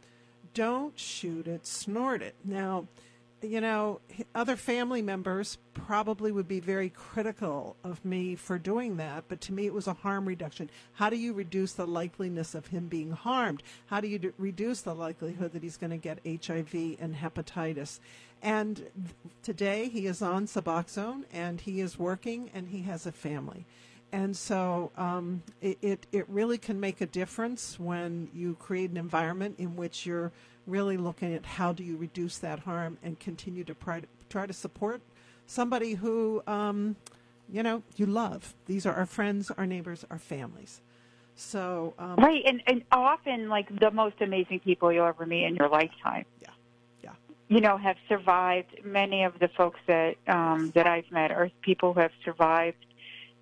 "Don't 0.55 0.99
shoot 0.99 1.47
it, 1.47 1.67
snort 1.67 2.23
it." 2.23 2.35
Now 2.45 2.87
you 3.43 3.61
know, 3.61 4.00
other 4.35 4.57
family 4.57 5.02
members 5.02 5.59
probably 5.75 6.33
would 6.33 6.49
be 6.49 6.61
very 6.61 6.88
critical 6.88 7.76
of 7.85 8.05
me 8.05 8.35
for 8.35 8.59
doing 8.59 8.97
that, 8.97 9.25
but 9.28 9.40
to 9.43 9.52
me 9.52 9.66
it 9.66 9.75
was 9.75 9.87
a 9.87 9.93
harm 9.93 10.26
reduction. 10.26 10.71
How 10.95 11.11
do 11.11 11.16
you 11.16 11.33
reduce 11.33 11.73
the 11.73 11.87
likeliness 11.87 12.55
of 12.55 12.69
him 12.69 12.88
being 12.88 13.12
harmed? 13.12 13.62
How 13.87 14.00
do 14.00 14.09
you 14.09 14.19
d- 14.19 14.31
reduce 14.38 14.81
the 14.81 14.95
likelihood 14.95 15.52
that 15.52 15.62
he's 15.62 15.76
going 15.76 15.90
to 15.90 15.97
get 15.97 16.19
HIV 16.25 16.97
and 16.99 17.14
hepatitis? 17.14 18.00
And 18.43 18.76
th- 18.76 18.88
today 19.43 19.88
he 19.88 20.07
is 20.07 20.23
on 20.23 20.47
Suboxone 20.47 21.25
and 21.33 21.61
he 21.61 21.81
is 21.81 21.99
working 21.99 22.50
and 22.55 22.69
he 22.69 22.83
has 22.83 23.07
a 23.07 23.12
family. 23.12 23.66
And 24.12 24.37
so 24.37 24.93
um, 24.97 25.43
it, 25.61 25.78
it, 25.83 26.07
it 26.11 26.28
really 26.28 26.59
can 26.59 26.81
make 26.81 27.00
a 27.00 27.07
difference 27.07 27.78
when 27.78 28.28
you 28.33 28.55
create 28.55 28.90
an 28.90 28.97
environment 28.97 29.57
in 29.59 29.76
which 29.76 30.07
you're 30.07 30.33
really 30.66 30.96
looking 30.96 31.35
at 31.35 31.44
how 31.44 31.73
do 31.73 31.82
you 31.82 31.96
reduce 31.96 32.38
that 32.38 32.61
harm 32.61 32.99
and 33.02 33.18
continue 33.18 33.64
to 33.64 33.75
try 33.75 34.00
to, 34.00 34.06
try 34.28 34.46
to 34.46 34.52
support 34.52 35.00
somebody 35.46 35.94
who, 35.94 36.42
um, 36.46 36.96
you 37.50 37.62
know, 37.62 37.82
you 37.96 38.06
love. 38.06 38.54
These 38.66 38.87
are 38.87 38.94
our 38.94 39.06
friends, 39.06 39.50
our 39.50 39.66
neighbors, 39.66 40.04
our 40.11 40.18
families. 40.18 40.80
So 41.37 41.94
um, 41.99 42.16
right, 42.16 42.42
and 42.46 42.62
and 42.66 42.82
often 42.90 43.50
like 43.50 43.68
the 43.78 43.90
most 43.90 44.16
amazing 44.23 44.61
people 44.61 44.90
you'll 44.90 45.06
ever 45.06 45.26
meet 45.26 45.44
in 45.44 45.54
your 45.54 45.68
lifetime. 45.68 46.25
Yeah, 46.40 46.49
yeah. 47.02 47.11
You 47.49 47.61
know, 47.61 47.76
have 47.76 47.96
survived. 48.08 48.80
Many 48.82 49.25
of 49.25 49.38
the 49.38 49.49
folks 49.49 49.78
that 49.87 50.16
um, 50.26 50.73
that 50.75 50.87
I've 50.87 51.11
met 51.12 51.30
are 51.30 51.50
people 51.61 51.92
who 51.92 52.00
have 52.00 52.12
survived 52.25 52.78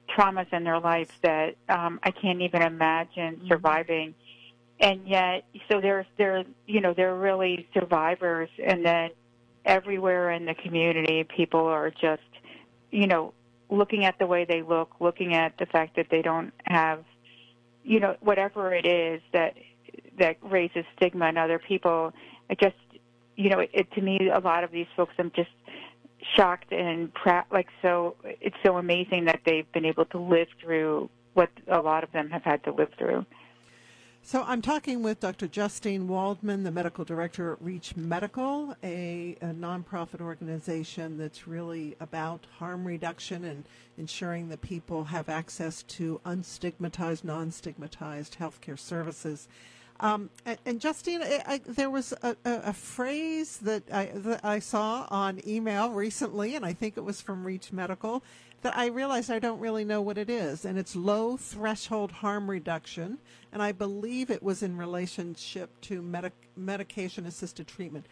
traumas 0.09 0.53
in 0.53 0.65
their 0.65 0.81
life 0.81 1.11
that 1.23 1.55
um, 1.69 2.01
I 2.03 2.11
can't 2.11 2.43
even 2.43 2.63
imagine 2.63 3.37
mm-hmm. 3.37 3.49
surviving 3.49 4.15
and 4.81 5.07
yet 5.07 5.45
so 5.71 5.81
there's 5.81 6.07
there 6.19 6.45
you 6.67 6.81
know 6.81 6.95
they're 6.95 7.17
really 7.17 7.67
survivors. 7.75 8.51
And 8.63 8.85
then 8.85 9.11
everywhere 9.65 10.31
in 10.31 10.45
the 10.45 10.55
community 10.55 11.25
people 11.25 11.67
are 11.67 11.91
just 11.91 12.23
you 12.91 13.07
know 13.07 13.33
looking 13.71 14.05
at 14.05 14.19
the 14.19 14.27
way 14.27 14.45
they 14.45 14.63
look 14.63 14.91
looking 15.01 15.35
at 15.35 15.57
the 15.59 15.67
fact 15.67 15.97
that 15.97 16.07
they 16.11 16.23
don't 16.23 16.53
have 16.65 17.05
you 17.83 18.01
know 18.01 18.17
whatever 18.21 18.75
it 18.75 18.87
is 18.87 19.21
that 19.33 19.55
that 20.19 20.37
raises 20.43 20.85
stigma 20.97 21.29
in 21.29 21.37
other 21.37 21.59
people. 21.59 22.13
I 22.49 22.55
just 22.55 22.77
you 23.37 23.51
know 23.51 23.61
it, 23.61 23.71
it 23.73 23.93
to 23.93 24.01
me 24.01 24.31
a 24.33 24.39
lot 24.39 24.65
of 24.65 24.71
these 24.71 24.87
folks 24.97 25.13
i'm 25.19 25.33
just 25.35 25.51
shocked 26.37 26.73
and 26.73 27.13
proud 27.15 27.45
like 27.51 27.69
so 27.83 28.17
it's 28.23 28.57
so 28.65 28.79
amazing 28.79 29.27
that 29.27 29.41
they've 29.45 29.71
been 29.73 29.85
able 29.85 30.05
to 30.07 30.19
live 30.19 30.49
through 30.61 31.09
what 31.35 31.51
a 31.69 31.81
lot 31.81 32.05
of 32.05 32.13
them 32.13 32.31
have 32.31 32.43
had 32.43 32.63
to 32.65 32.73
live 32.73 32.89
through 32.99 33.25
so 34.27 34.43
I'm 34.47 34.63
talking 34.63 35.03
with 35.03 35.21
Dr. 35.21 35.47
Justine 35.47 36.09
Waldman, 36.09 36.63
the 36.63 36.71
medical 36.71 37.05
director 37.05 37.53
at 37.53 37.61
Reach 37.61 37.95
Medical, 37.95 38.75
a, 38.83 39.37
a, 39.43 39.49
nonprofit 39.49 40.23
organization 40.23 41.19
that's 41.19 41.47
really 41.47 41.95
about 42.01 42.47
harm 42.59 42.87
reduction 42.87 43.45
and 43.45 43.65
ensuring 43.99 44.49
that 44.49 44.63
people 44.63 45.05
have 45.05 45.29
access 45.29 45.83
to 45.83 46.23
unstigmatized, 46.25 47.23
non-stigmatized 47.23 48.39
healthcare 48.39 48.79
services. 48.79 49.47
Um, 50.01 50.31
and, 50.47 50.59
and, 50.65 50.81
Justine, 50.81 51.23
I, 51.23 51.43
I, 51.47 51.59
there 51.59 51.91
was 51.91 52.15
a, 52.23 52.35
a, 52.47 52.53
a 52.65 52.73
phrase 52.73 53.59
that 53.59 53.83
I, 53.93 54.07
that 54.07 54.43
I 54.43 54.59
saw 54.59 55.07
on 55.11 55.47
email 55.47 55.91
recently, 55.91 56.57
and 56.57 56.65
I 56.65 56.73
think 56.73 56.97
it 56.97 57.05
was 57.05 57.21
from 57.21 57.45
Reach 57.45 57.73
Medical, 57.73 58.23
that 58.65 58.77
I 58.77 58.87
realize 58.87 59.29
I 59.29 59.39
don't 59.39 59.61
really 59.61 59.85
know 59.85 60.01
what 60.01 60.17
it 60.17 60.31
is, 60.31 60.65
and 60.65 60.79
it's 60.79 60.97
low 60.97 61.37
threshold 61.37 62.11
harm 62.11 62.49
reduction, 62.49 63.19
and 63.53 63.63
I 63.63 63.73
believe 63.73 64.31
it 64.31 64.43
was 64.43 64.63
in 64.63 64.79
relationship 64.79 65.79
to 65.83 66.01
medic- 66.01 66.49
medication 66.57 67.27
assisted 67.27 67.69
treatment. 67.69 68.07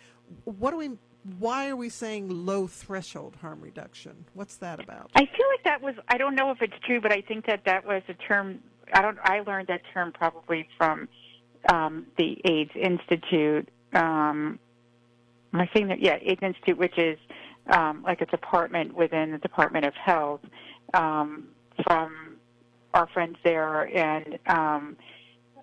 What 0.44 0.72
do 0.72 0.76
we? 0.76 0.90
Why 1.38 1.68
are 1.70 1.76
we 1.76 1.88
saying 1.88 2.28
low 2.28 2.66
threshold 2.66 3.36
harm 3.40 3.62
reduction? 3.62 4.26
What's 4.34 4.56
that 4.56 4.78
about? 4.78 5.10
I 5.14 5.20
feel 5.20 5.46
like 5.50 5.64
that 5.64 5.80
was. 5.80 5.94
I 6.08 6.18
don't 6.18 6.34
know 6.34 6.50
if 6.50 6.60
it's 6.60 6.78
true, 6.84 7.00
but 7.00 7.12
I 7.12 7.22
think 7.22 7.46
that 7.46 7.64
that 7.64 7.86
was 7.86 8.02
a 8.08 8.14
term. 8.14 8.58
I 8.92 9.00
don't. 9.00 9.18
I 9.24 9.40
learned 9.40 9.68
that 9.68 9.80
term 9.94 10.12
probably 10.12 10.68
from 10.76 11.08
um, 11.72 12.06
the 12.18 12.38
AIDS 12.44 12.72
Institute. 12.76 13.70
Um, 13.94 14.58
am 15.54 15.60
I 15.60 15.70
saying 15.74 15.88
that? 15.88 16.02
Yeah, 16.02 16.18
AIDS 16.20 16.42
Institute, 16.42 16.76
which 16.76 16.98
is 16.98 17.18
um, 17.68 18.02
like 18.02 18.20
a 18.20 18.26
department 18.26 18.94
within 18.94 19.32
the 19.32 19.38
Department 19.38 19.84
of 19.84 19.94
Health 19.94 20.40
um, 20.94 21.48
from 21.86 22.36
our 22.94 23.08
friends 23.08 23.36
there. 23.44 23.84
And 23.96 24.38
um, 24.46 24.96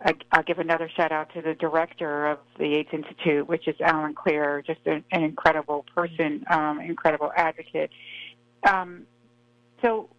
I, 0.04 0.14
I'll 0.32 0.44
give 0.44 0.60
another 0.60 0.90
shout 0.96 1.12
out 1.12 1.34
to 1.34 1.42
the 1.42 1.54
director 1.56 2.28
of 2.28 2.40
the 2.58 2.76
AIDS 2.76 2.90
Institute, 2.92 3.48
which 3.48 3.68
is 3.68 3.76
Alan 3.82 4.16
Clear, 4.16 4.64
just 4.66 4.80
an, 4.86 5.04
an 5.12 5.24
incredible 5.24 5.86
person, 5.94 6.46
um, 6.50 6.80
incredible 6.80 7.32
advocate. 7.36 7.92
Um, 8.68 9.04
so 9.82 10.10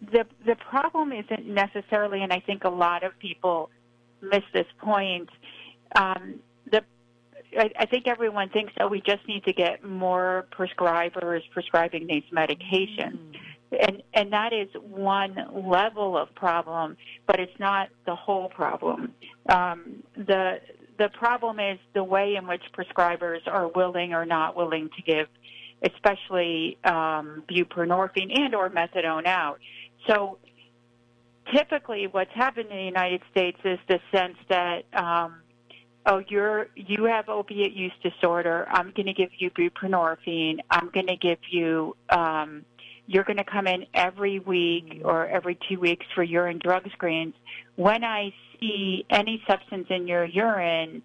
the 0.00 0.26
the 0.46 0.56
problem 0.56 1.12
isn't 1.12 1.46
necessarily, 1.46 2.22
and 2.22 2.32
I 2.32 2.40
think 2.40 2.64
a 2.64 2.70
lot 2.70 3.04
of 3.04 3.18
people 3.18 3.70
miss 4.20 4.42
this 4.52 4.66
point. 4.78 5.28
Um, 5.94 6.40
I, 7.58 7.70
I 7.78 7.86
think 7.86 8.06
everyone 8.06 8.48
thinks, 8.48 8.72
oh, 8.80 8.88
we 8.88 9.00
just 9.00 9.26
need 9.26 9.44
to 9.44 9.52
get 9.52 9.84
more 9.84 10.46
prescribers 10.52 11.42
prescribing 11.52 12.06
these 12.06 12.24
medications. 12.32 13.18
Mm. 13.18 13.36
And, 13.88 14.02
and 14.12 14.32
that 14.32 14.52
is 14.52 14.68
one 14.82 15.36
level 15.50 16.16
of 16.16 16.34
problem, 16.34 16.96
but 17.26 17.40
it's 17.40 17.58
not 17.58 17.88
the 18.04 18.14
whole 18.14 18.48
problem. 18.50 19.14
Um, 19.48 20.02
the, 20.14 20.60
the 20.98 21.08
problem 21.08 21.58
is 21.58 21.78
the 21.94 22.04
way 22.04 22.36
in 22.36 22.46
which 22.46 22.62
prescribers 22.76 23.40
are 23.46 23.68
willing 23.68 24.12
or 24.12 24.26
not 24.26 24.56
willing 24.56 24.90
to 24.96 25.02
give, 25.02 25.26
especially 25.82 26.76
um, 26.84 27.44
buprenorphine 27.48 28.38
and 28.38 28.54
or 28.54 28.68
methadone 28.68 29.26
out. 29.26 29.58
So 30.06 30.38
typically 31.54 32.06
what's 32.08 32.32
happened 32.34 32.70
in 32.70 32.76
the 32.76 32.84
United 32.84 33.22
States 33.30 33.58
is 33.64 33.78
the 33.88 34.00
sense 34.14 34.36
that 34.48 34.84
um, 34.92 35.36
oh, 36.06 36.22
you're 36.28 36.68
you 36.74 37.04
have 37.04 37.28
opiate 37.28 37.72
use 37.72 37.92
disorder. 38.02 38.66
I'm 38.70 38.92
going 38.94 39.06
to 39.06 39.12
give 39.12 39.30
you 39.38 39.50
buprenorphine. 39.50 40.58
I'm 40.70 40.90
going 40.90 41.06
to 41.06 41.16
give 41.16 41.38
you. 41.50 41.96
Um, 42.10 42.64
you're 43.06 43.24
going 43.24 43.38
to 43.38 43.44
come 43.44 43.66
in 43.66 43.84
every 43.94 44.38
week 44.38 45.02
or 45.04 45.26
every 45.26 45.58
two 45.68 45.80
weeks 45.80 46.06
for 46.14 46.22
urine 46.22 46.60
drug 46.62 46.88
screens. 46.92 47.34
When 47.74 48.04
I 48.04 48.32
see 48.60 49.04
any 49.10 49.42
substance 49.46 49.88
in 49.90 50.06
your 50.06 50.24
urine, 50.24 51.02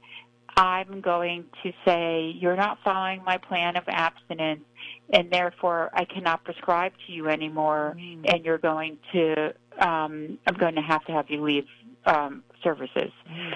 I'm 0.55 1.01
going 1.01 1.45
to 1.63 1.71
say 1.85 2.35
you're 2.39 2.55
not 2.55 2.77
following 2.83 3.23
my 3.23 3.37
plan 3.37 3.75
of 3.77 3.83
abstinence, 3.87 4.63
and 5.11 5.29
therefore 5.31 5.89
I 5.93 6.05
cannot 6.05 6.43
prescribe 6.43 6.93
to 7.07 7.13
you 7.13 7.29
anymore. 7.29 7.95
Mm. 7.97 8.31
And 8.33 8.45
you're 8.45 8.57
going 8.57 8.97
to. 9.13 9.53
Um, 9.79 10.39
I'm 10.47 10.55
going 10.59 10.75
to 10.75 10.81
have 10.81 11.03
to 11.05 11.11
have 11.11 11.29
you 11.29 11.43
leave 11.43 11.65
um, 12.05 12.43
services. 12.63 13.11
Mm. 13.29 13.53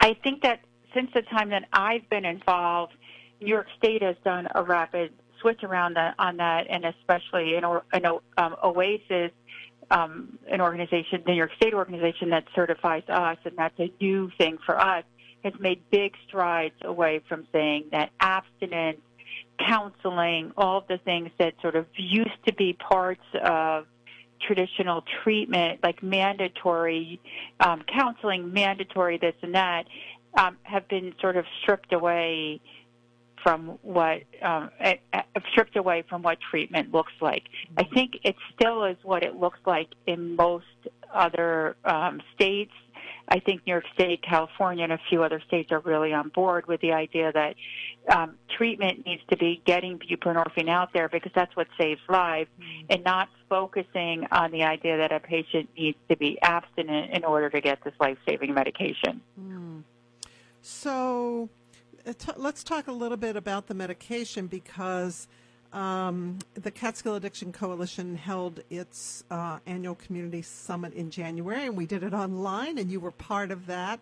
I 0.00 0.14
think 0.22 0.42
that 0.42 0.60
since 0.94 1.10
the 1.14 1.22
time 1.22 1.50
that 1.50 1.68
I've 1.72 2.08
been 2.08 2.24
involved, 2.24 2.92
New 3.40 3.48
York 3.48 3.66
State 3.76 4.02
has 4.02 4.16
done 4.24 4.48
a 4.54 4.62
rapid 4.62 5.12
switch 5.40 5.62
around 5.62 5.94
that, 5.94 6.14
on 6.18 6.38
that, 6.38 6.66
and 6.68 6.84
especially 6.84 7.54
in, 7.54 7.64
in 7.64 8.06
um, 8.36 8.56
OASAS, 8.64 9.30
um, 9.90 10.38
an 10.50 10.60
organization, 10.60 11.22
the 11.24 11.32
New 11.32 11.38
York 11.38 11.52
State 11.56 11.74
organization 11.74 12.30
that 12.30 12.44
certifies 12.54 13.04
us, 13.08 13.38
and 13.44 13.56
that's 13.56 13.78
a 13.78 13.92
new 14.00 14.30
thing 14.38 14.58
for 14.64 14.78
us, 14.78 15.04
has 15.44 15.54
made 15.60 15.80
big 15.90 16.14
strides 16.26 16.74
away 16.82 17.20
from 17.28 17.46
saying 17.52 17.84
that 17.92 18.10
abstinence, 18.20 19.00
counseling, 19.58 20.52
all 20.56 20.78
of 20.78 20.88
the 20.88 20.98
things 20.98 21.30
that 21.38 21.54
sort 21.62 21.76
of 21.76 21.86
used 21.96 22.44
to 22.46 22.52
be 22.54 22.72
parts 22.72 23.24
of 23.42 23.86
traditional 24.40 25.04
treatment, 25.22 25.80
like 25.82 26.02
mandatory 26.02 27.20
um, 27.60 27.82
counseling, 27.92 28.52
mandatory 28.52 29.18
this 29.18 29.34
and 29.42 29.54
that, 29.54 29.86
um, 30.36 30.56
have 30.62 30.86
been 30.88 31.14
sort 31.20 31.36
of 31.36 31.44
stripped 31.62 31.92
away 31.92 32.60
from 33.42 33.78
what 33.82 34.22
um, 34.42 34.70
stripped 35.52 35.76
away 35.76 36.02
from 36.08 36.22
what 36.22 36.38
treatment 36.50 36.92
looks 36.92 37.12
like. 37.20 37.44
I 37.76 37.84
think 37.84 38.18
it 38.24 38.36
still 38.54 38.84
is 38.84 38.96
what 39.02 39.22
it 39.22 39.36
looks 39.36 39.60
like 39.66 39.88
in 40.06 40.36
most 40.36 40.66
other 41.12 41.76
um, 41.84 42.20
states. 42.34 42.72
I 43.30 43.40
think 43.40 43.66
New 43.66 43.72
York 43.72 43.84
State, 43.94 44.22
California, 44.22 44.84
and 44.84 44.92
a 44.92 45.00
few 45.08 45.22
other 45.22 45.40
states 45.46 45.70
are 45.70 45.80
really 45.80 46.12
on 46.12 46.30
board 46.30 46.66
with 46.66 46.80
the 46.80 46.92
idea 46.92 47.30
that 47.32 47.56
um, 48.14 48.36
treatment 48.56 49.04
needs 49.04 49.22
to 49.30 49.36
be 49.36 49.62
getting 49.66 49.98
buprenorphine 49.98 50.68
out 50.68 50.92
there 50.94 51.08
because 51.08 51.32
that's 51.34 51.54
what 51.54 51.66
saves 51.78 52.00
lives, 52.08 52.48
mm. 52.58 52.86
and 52.88 53.04
not 53.04 53.28
focusing 53.48 54.26
on 54.30 54.50
the 54.50 54.62
idea 54.64 54.96
that 54.96 55.12
a 55.12 55.20
patient 55.20 55.68
needs 55.76 55.98
to 56.08 56.16
be 56.16 56.40
abstinent 56.42 57.12
in 57.12 57.24
order 57.24 57.50
to 57.50 57.60
get 57.60 57.82
this 57.84 57.94
life-saving 58.00 58.54
medication. 58.54 59.20
Mm. 59.40 59.82
So, 60.62 61.48
uh, 62.06 62.12
let's 62.36 62.62
talk 62.62 62.88
a 62.88 62.92
little 62.92 63.16
bit 63.16 63.36
about 63.36 63.66
the 63.66 63.74
medication 63.74 64.46
because 64.46 65.28
um, 65.72 66.38
the 66.54 66.70
Catskill 66.70 67.16
Addiction 67.16 67.52
Coalition 67.52 68.16
held 68.16 68.60
its 68.70 69.24
uh, 69.30 69.58
annual 69.66 69.94
community 69.94 70.42
summit 70.42 70.94
in 70.94 71.10
January, 71.10 71.66
and 71.66 71.76
we 71.76 71.86
did 71.86 72.02
it 72.02 72.14
online, 72.14 72.78
and 72.78 72.90
you 72.90 73.00
were 73.00 73.10
part 73.10 73.50
of 73.50 73.66
that. 73.66 74.00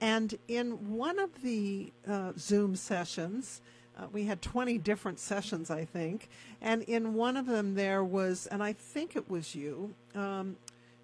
And 0.00 0.36
in 0.48 0.94
one 0.94 1.18
of 1.18 1.42
the 1.42 1.90
uh, 2.06 2.32
Zoom 2.38 2.76
sessions, 2.76 3.62
uh, 3.96 4.06
we 4.12 4.24
had 4.24 4.42
20 4.42 4.78
different 4.78 5.18
sessions, 5.18 5.70
I 5.70 5.84
think. 5.84 6.28
And 6.60 6.82
in 6.82 7.14
one 7.14 7.36
of 7.36 7.46
them, 7.46 7.74
there 7.74 8.04
was, 8.04 8.46
and 8.46 8.62
I 8.62 8.72
think 8.72 9.16
it 9.16 9.30
was 9.30 9.54
you, 9.54 9.94
um, 10.14 10.56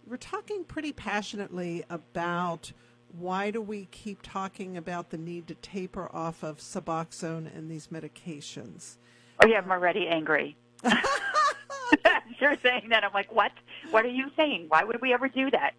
we're 0.07 0.17
talking 0.17 0.65
pretty 0.65 0.93
passionately 0.93 1.85
about 1.89 2.73
why 3.19 3.51
do 3.51 3.61
we 3.61 3.87
keep 3.91 4.21
talking 4.23 4.77
about 4.77 5.11
the 5.11 5.19
need 5.19 5.47
to 5.49 5.55
taper 5.57 6.09
off 6.13 6.43
of 6.43 6.59
Suboxone 6.59 7.55
and 7.57 7.71
these 7.71 7.89
medications? 7.89 8.97
Oh 9.43 9.47
yeah, 9.47 9.59
I'm 9.59 9.71
already 9.71 10.09
angry. 10.09 10.57
You're 12.41 12.57
saying 12.63 12.89
that. 12.91 13.05
I'm 13.05 13.13
like, 13.13 13.33
what? 13.33 13.53
What 13.91 14.05
are 14.05 14.11
you 14.11 14.31
saying? 14.37 14.67
Why 14.69 14.85
would 14.85 15.01
we 15.01 15.13
ever 15.13 15.29
do 15.29 15.51
that? 15.51 15.75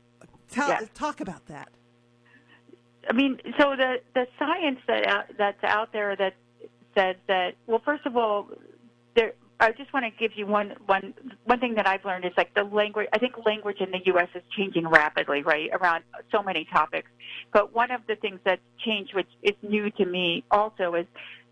Tell, 0.50 0.70
yeah. 0.70 0.82
Talk 0.93 1.22
about 1.22 1.46
that. 1.48 1.70
I 3.10 3.13
mean, 3.13 3.39
so 3.60 3.75
the 3.75 4.01
the 4.13 4.27
science 4.39 4.79
that 4.88 5.08
out, 5.08 5.25
that's 5.38 5.63
out 5.63 5.91
there 5.91 6.15
that 6.15 6.36
says 6.95 7.15
that. 7.27 7.55
Well, 7.67 7.81
first 7.83 8.05
of 8.05 8.15
all, 8.15 8.50
there. 9.15 9.33
I 9.59 9.71
just 9.71 9.93
want 9.93 10.05
to 10.05 10.12
give 10.12 10.38
you 10.38 10.45
one 10.45 10.73
one 10.88 11.13
one 11.45 11.59
thing 11.59 11.75
that 11.75 11.88
I've 11.88 12.03
learned 12.03 12.25
is 12.25 12.33
like 12.35 12.53
the 12.53 12.63
language. 12.63 13.07
I 13.13 13.19
think 13.19 13.33
language 13.45 13.77
in 13.79 13.91
the 13.91 14.00
U.S. 14.07 14.27
is 14.35 14.41
changing 14.57 14.88
rapidly, 14.88 15.41
right, 15.43 15.69
around 15.73 16.03
so 16.31 16.43
many 16.43 16.65
topics. 16.65 17.09
But 17.53 17.73
one 17.73 17.91
of 17.91 18.01
the 18.07 18.15
things 18.15 18.39
that's 18.43 18.62
changed, 18.85 19.13
which 19.13 19.29
is 19.41 19.53
new 19.62 19.89
to 19.91 20.05
me, 20.05 20.43
also 20.51 20.95
is 20.95 21.05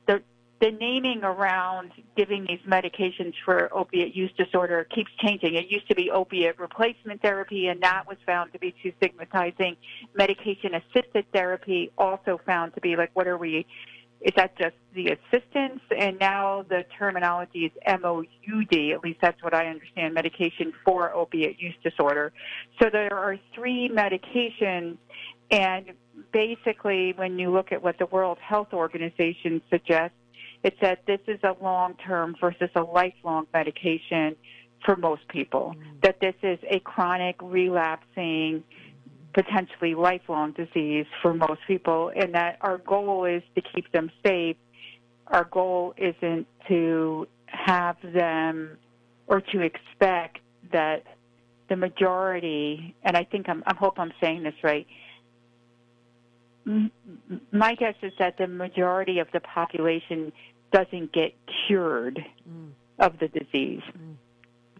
the 0.07 0.21
the 0.61 0.71
naming 0.71 1.23
around 1.23 1.91
giving 2.15 2.45
these 2.47 2.59
medications 2.67 3.33
for 3.43 3.75
opiate 3.75 4.15
use 4.15 4.31
disorder 4.37 4.85
keeps 4.93 5.09
changing. 5.19 5.55
It 5.55 5.71
used 5.71 5.87
to 5.87 5.95
be 5.95 6.11
opiate 6.11 6.59
replacement 6.59 7.21
therapy, 7.23 7.67
and 7.67 7.81
that 7.81 8.03
was 8.07 8.17
found 8.27 8.53
to 8.53 8.59
be 8.59 8.75
too 8.83 8.93
stigmatizing. 8.97 9.75
Medication 10.15 10.75
assisted 10.75 11.25
therapy 11.33 11.91
also 11.97 12.39
found 12.45 12.75
to 12.75 12.81
be 12.81 12.95
like, 12.95 13.09
what 13.15 13.27
are 13.27 13.37
we? 13.37 13.65
Is 14.21 14.33
that 14.35 14.55
just 14.57 14.75
the 14.93 15.07
assistance? 15.07 15.81
And 15.97 16.19
now 16.19 16.63
the 16.69 16.85
terminology 16.97 17.65
is 17.65 17.71
MOUD, 17.87 18.27
at 18.93 19.03
least 19.03 19.19
that's 19.21 19.41
what 19.41 19.53
I 19.53 19.67
understand, 19.67 20.13
medication 20.13 20.73
for 20.85 21.13
opiate 21.13 21.59
use 21.59 21.73
disorder. 21.83 22.31
So 22.81 22.89
there 22.91 23.17
are 23.17 23.37
three 23.55 23.89
medications, 23.89 24.97
and 25.49 25.93
basically, 26.31 27.13
when 27.15 27.39
you 27.39 27.51
look 27.51 27.71
at 27.71 27.81
what 27.81 27.97
the 27.97 28.05
World 28.05 28.37
Health 28.39 28.73
Organization 28.73 29.61
suggests, 29.69 30.15
it 30.63 30.75
that 30.81 30.99
this 31.07 31.19
is 31.27 31.39
a 31.43 31.55
long 31.61 31.95
term 31.95 32.35
versus 32.39 32.69
a 32.75 32.81
lifelong 32.81 33.47
medication 33.53 34.35
for 34.85 34.95
most 34.95 35.27
people. 35.27 35.75
Mm. 35.75 36.01
That 36.03 36.19
this 36.19 36.35
is 36.43 36.59
a 36.69 36.79
chronic, 36.79 37.35
relapsing, 37.41 38.63
potentially 39.33 39.95
lifelong 39.95 40.51
disease 40.53 41.05
for 41.21 41.33
most 41.33 41.61
people, 41.67 42.11
and 42.15 42.33
that 42.33 42.57
our 42.61 42.77
goal 42.79 43.25
is 43.25 43.43
to 43.55 43.61
keep 43.61 43.91
them 43.91 44.11
safe. 44.25 44.57
Our 45.27 45.45
goal 45.45 45.93
isn't 45.97 46.47
to 46.67 47.27
have 47.45 47.97
them 48.13 48.77
or 49.27 49.41
to 49.41 49.61
expect 49.61 50.39
that 50.71 51.03
the 51.69 51.75
majority, 51.75 52.95
and 53.03 53.15
I 53.15 53.23
think 53.23 53.47
I'm, 53.47 53.63
I 53.65 53.73
hope 53.75 53.97
I'm 53.97 54.11
saying 54.19 54.43
this 54.43 54.53
right, 54.63 54.85
my 57.51 57.75
guess 57.75 57.95
is 58.01 58.13
that 58.19 58.37
the 58.37 58.47
majority 58.47 59.19
of 59.19 59.27
the 59.33 59.39
population 59.39 60.31
doesn't 60.71 61.11
get 61.11 61.33
cured 61.67 62.19
mm. 62.47 62.69
of 62.99 63.17
the 63.19 63.27
disease. 63.29 63.81
Mm. 63.97 64.15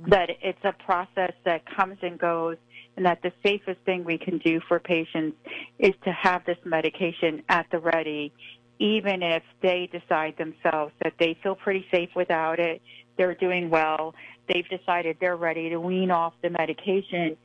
Mm. 0.04 0.10
That 0.10 0.30
it's 0.42 0.64
a 0.64 0.74
process 0.84 1.34
that 1.46 1.64
comes 1.76 1.98
and 2.02 2.20
goes, 2.20 2.58
and 2.97 3.06
that 3.06 3.21
the 3.21 3.32
safest 3.43 3.80
thing 3.86 4.04
we 4.04 4.17
can 4.17 4.38
do 4.39 4.60
for 4.67 4.80
patients 4.80 5.38
is 5.80 5.93
to 6.04 6.12
have 6.12 6.43
this 6.45 6.58
medication 6.65 7.41
at 7.49 7.65
the 7.71 7.80
ready, 7.80 8.34
even 8.80 9.23
if 9.23 9.43
they 9.62 9.89
decide 9.91 10.36
themselves 10.38 10.93
that 11.04 11.13
they 11.19 11.38
feel 11.41 11.56
pretty 11.56 11.86
safe 11.91 12.10
without 12.15 12.60
it, 12.60 12.82
they're 13.17 13.36
doing 13.36 13.69
well, 13.69 14.15
they've 14.47 14.67
decided 14.67 15.17
they're 15.19 15.36
ready 15.38 15.69
to 15.69 15.80
wean 15.80 16.12
off 16.12 16.34
the 16.41 16.49
medication. 16.49 17.38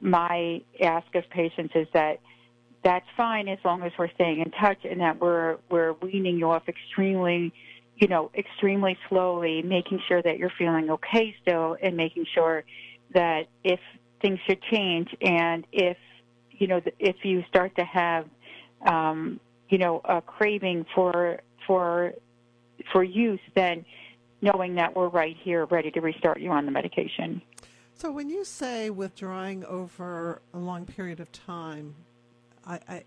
My 0.00 0.62
ask 0.80 1.14
of 1.14 1.28
patients 1.30 1.72
is 1.74 1.86
that 1.92 2.20
that's 2.84 3.06
fine 3.16 3.48
as 3.48 3.58
long 3.64 3.82
as 3.82 3.92
we're 3.98 4.10
staying 4.10 4.40
in 4.40 4.50
touch 4.52 4.78
and 4.84 5.00
that 5.00 5.20
we're 5.20 5.58
we're 5.70 5.92
weaning 5.94 6.36
you 6.36 6.50
off 6.50 6.68
extremely 6.68 7.52
you 7.96 8.08
know 8.08 8.30
extremely 8.36 8.98
slowly 9.08 9.62
making 9.62 10.00
sure 10.08 10.20
that 10.20 10.38
you're 10.38 10.52
feeling 10.58 10.90
okay 10.90 11.34
still 11.42 11.76
and 11.80 11.96
making 11.96 12.26
sure 12.34 12.64
that 13.14 13.46
if 13.62 13.78
things 14.22 14.38
should 14.46 14.62
change 14.62 15.08
and 15.20 15.66
if 15.72 15.96
you 16.50 16.66
know 16.66 16.80
if 16.98 17.16
you 17.24 17.44
start 17.48 17.74
to 17.76 17.84
have 17.84 18.26
um 18.86 19.38
you 19.68 19.78
know 19.78 20.00
a 20.04 20.20
craving 20.20 20.86
for 20.94 21.40
for 21.66 22.12
for 22.92 23.02
use 23.02 23.40
then 23.54 23.84
knowing 24.40 24.74
that 24.74 24.94
we're 24.96 25.08
right 25.08 25.36
here 25.42 25.66
ready 25.66 25.90
to 25.90 26.00
restart 26.00 26.40
you 26.40 26.50
on 26.50 26.64
the 26.64 26.72
medication 26.72 27.42
so 27.94 28.10
when 28.10 28.30
you 28.30 28.44
say 28.44 28.90
withdrawing 28.90 29.64
over 29.64 30.40
a 30.54 30.58
long 30.58 30.86
period 30.86 31.20
of 31.20 31.30
time 31.32 31.94
I, 32.66 32.80
I 32.88 33.04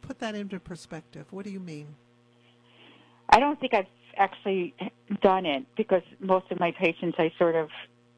put 0.00 0.18
that 0.20 0.34
into 0.34 0.60
perspective. 0.60 1.26
What 1.30 1.44
do 1.44 1.50
you 1.50 1.60
mean? 1.60 1.94
I 3.30 3.40
don't 3.40 3.58
think 3.58 3.74
I've 3.74 3.86
actually 4.16 4.74
done 5.22 5.46
it 5.46 5.64
because 5.76 6.02
most 6.20 6.50
of 6.50 6.60
my 6.60 6.72
patients 6.72 7.16
I 7.18 7.32
sort 7.38 7.56
of 7.56 7.68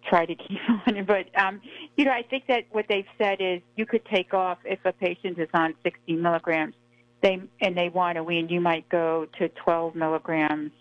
try 0.08 0.26
to 0.26 0.34
keep 0.34 0.58
on. 0.86 1.04
But 1.04 1.26
um, 1.38 1.60
you 1.96 2.04
know, 2.04 2.12
I 2.12 2.22
think 2.22 2.46
that 2.48 2.64
what 2.70 2.86
they've 2.88 3.06
said 3.18 3.40
is 3.40 3.60
you 3.76 3.86
could 3.86 4.04
take 4.06 4.34
off 4.34 4.58
if 4.64 4.78
a 4.84 4.92
patient 4.92 5.38
is 5.38 5.48
on 5.54 5.74
60 5.82 6.14
milligrams. 6.14 6.74
They 7.22 7.40
and 7.60 7.76
they 7.76 7.88
want 7.88 8.16
to 8.16 8.24
wean. 8.24 8.48
You 8.48 8.60
might 8.60 8.88
go 8.88 9.26
to 9.38 9.48
12 9.48 9.94
milligrams 9.94 10.72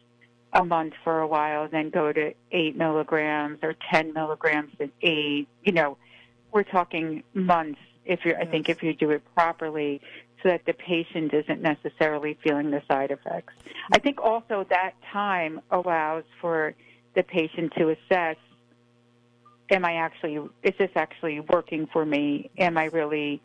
a 0.54 0.64
month 0.64 0.94
for 1.04 1.20
a 1.20 1.28
while, 1.28 1.68
then 1.68 1.90
go 1.90 2.12
to 2.12 2.34
eight 2.52 2.76
milligrams 2.76 3.60
or 3.64 3.76
10 3.92 4.14
milligrams 4.14 4.72
and 4.80 4.92
eight. 5.02 5.48
You 5.64 5.72
know, 5.72 5.98
we're 6.52 6.64
talking 6.64 7.24
months 7.34 7.80
if 8.06 8.26
you 8.26 8.32
yes. 8.32 8.42
I 8.42 8.46
think 8.46 8.70
if 8.70 8.84
you 8.84 8.94
do 8.94 9.12
it 9.12 9.24
properly 9.36 10.02
so 10.42 10.50
that 10.50 10.66
the 10.66 10.74
patient 10.74 11.34
isn't 11.34 11.62
necessarily 11.62 12.38
feeling 12.44 12.70
the 12.72 12.82
side 12.88 13.12
effects. 13.12 13.54
I 13.94 14.00
think 14.00 14.22
also 14.22 14.66
that 14.70 14.92
time 15.12 15.62
allows 15.72 16.26
for 16.42 16.76
the 17.16 17.24
patient 17.24 17.74
to 17.78 17.90
assess 17.90 18.36
am 19.74 19.86
I 19.86 19.96
actually 19.96 20.36
is 20.64 20.74
this 20.78 20.92
actually 20.96 21.40
working 21.40 21.88
for 21.92 22.06
me? 22.06 22.50
Am 22.58 22.78
I 22.78 22.86
really 22.86 23.42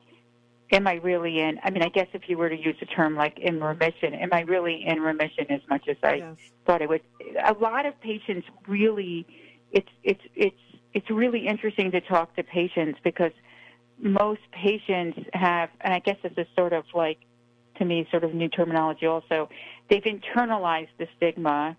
am 0.70 0.86
I 0.86 0.94
really 0.94 1.40
in 1.40 1.58
I 1.62 1.70
mean 1.70 1.82
I 1.82 1.88
guess 1.88 2.08
if 2.12 2.28
you 2.28 2.38
were 2.38 2.48
to 2.48 2.56
use 2.56 2.76
a 2.82 2.86
term 2.86 3.16
like 3.16 3.38
in 3.38 3.60
remission, 3.60 4.14
am 4.14 4.30
I 4.32 4.42
really 4.42 4.84
in 4.86 5.00
remission 5.00 5.46
as 5.50 5.60
much 5.68 5.88
as 5.88 5.96
I 6.02 6.14
yes. 6.14 6.36
thought 6.66 6.82
I 6.82 6.86
would? 6.86 7.02
A 7.44 7.54
lot 7.54 7.86
of 7.86 8.00
patients 8.00 8.46
really 8.66 9.26
it's 9.72 9.88
it's 10.04 10.22
it's 10.34 10.56
it's 10.94 11.10
really 11.10 11.46
interesting 11.46 11.90
to 11.92 12.00
talk 12.00 12.34
to 12.36 12.42
patients 12.42 12.98
because 13.04 13.32
most 14.00 14.40
patients 14.52 15.18
have, 15.32 15.70
and 15.80 15.92
I 15.92 15.98
guess 15.98 16.16
this 16.22 16.32
is 16.36 16.46
sort 16.56 16.72
of 16.72 16.84
like, 16.94 17.18
to 17.76 17.84
me, 17.84 18.06
sort 18.10 18.24
of 18.24 18.34
new 18.34 18.48
terminology 18.48 19.06
also, 19.06 19.48
they've 19.90 20.02
internalized 20.02 20.88
the 20.98 21.06
stigma. 21.16 21.76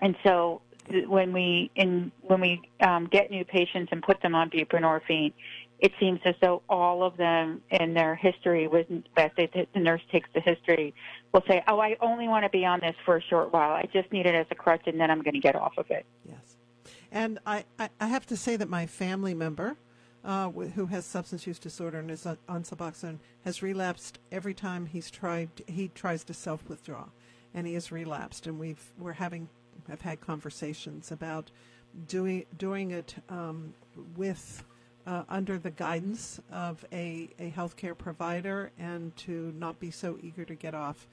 And 0.00 0.16
so 0.24 0.62
when 1.06 1.32
we 1.32 1.70
in 1.74 2.12
when 2.22 2.40
we 2.40 2.62
um, 2.80 3.06
get 3.06 3.30
new 3.30 3.44
patients 3.44 3.90
and 3.92 4.02
put 4.02 4.20
them 4.20 4.34
on 4.34 4.50
buprenorphine, 4.50 5.32
it 5.78 5.92
seems 5.98 6.20
as 6.24 6.34
though 6.40 6.62
all 6.68 7.02
of 7.02 7.16
them 7.16 7.60
in 7.70 7.94
their 7.94 8.14
history 8.14 8.68
best. 9.16 9.36
The 9.36 9.66
nurse 9.74 10.02
takes 10.10 10.28
the 10.34 10.40
history, 10.40 10.94
will 11.32 11.42
say, 11.48 11.62
"Oh, 11.66 11.80
I 11.80 11.96
only 12.00 12.28
want 12.28 12.44
to 12.44 12.50
be 12.50 12.64
on 12.64 12.80
this 12.80 12.94
for 13.04 13.16
a 13.16 13.22
short 13.22 13.52
while. 13.52 13.72
I 13.72 13.88
just 13.92 14.10
need 14.12 14.26
it 14.26 14.34
as 14.34 14.46
a 14.50 14.54
crutch, 14.54 14.82
and 14.86 15.00
then 15.00 15.10
I'm 15.10 15.22
going 15.22 15.34
to 15.34 15.40
get 15.40 15.56
off 15.56 15.74
of 15.76 15.90
it." 15.90 16.04
Yes, 16.24 16.56
and 17.10 17.38
I 17.46 17.64
I, 17.78 17.88
I 18.00 18.06
have 18.08 18.26
to 18.26 18.36
say 18.36 18.56
that 18.56 18.68
my 18.68 18.86
family 18.86 19.34
member. 19.34 19.76
Uh, 20.24 20.50
who 20.50 20.86
has 20.86 21.04
substance 21.04 21.48
use 21.48 21.58
disorder 21.58 21.98
and 21.98 22.08
is 22.08 22.24
on 22.24 22.62
Suboxone 22.62 23.18
has 23.44 23.60
relapsed 23.60 24.20
every 24.30 24.54
time 24.54 24.86
he's 24.86 25.10
tried. 25.10 25.48
He 25.66 25.88
tries 25.88 26.22
to 26.22 26.32
self 26.32 26.68
withdraw, 26.68 27.06
and 27.52 27.66
he 27.66 27.74
has 27.74 27.90
relapsed. 27.90 28.46
And 28.46 28.56
we've 28.56 28.92
we're 28.96 29.14
having 29.14 29.48
have 29.88 30.00
had 30.00 30.20
conversations 30.20 31.10
about 31.10 31.50
doing 32.08 32.44
doing 32.58 32.90
it 32.90 33.14
um, 33.28 33.74
with 34.16 34.64
uh, 35.06 35.24
under 35.28 35.58
the 35.58 35.70
guidance 35.70 36.40
of 36.52 36.84
a, 36.92 37.28
a 37.38 37.50
healthcare 37.50 37.96
provider 37.96 38.70
and 38.78 39.14
to 39.16 39.52
not 39.58 39.80
be 39.80 39.90
so 39.90 40.18
eager 40.22 40.44
to 40.44 40.54
get 40.54 40.74
off 40.74 41.06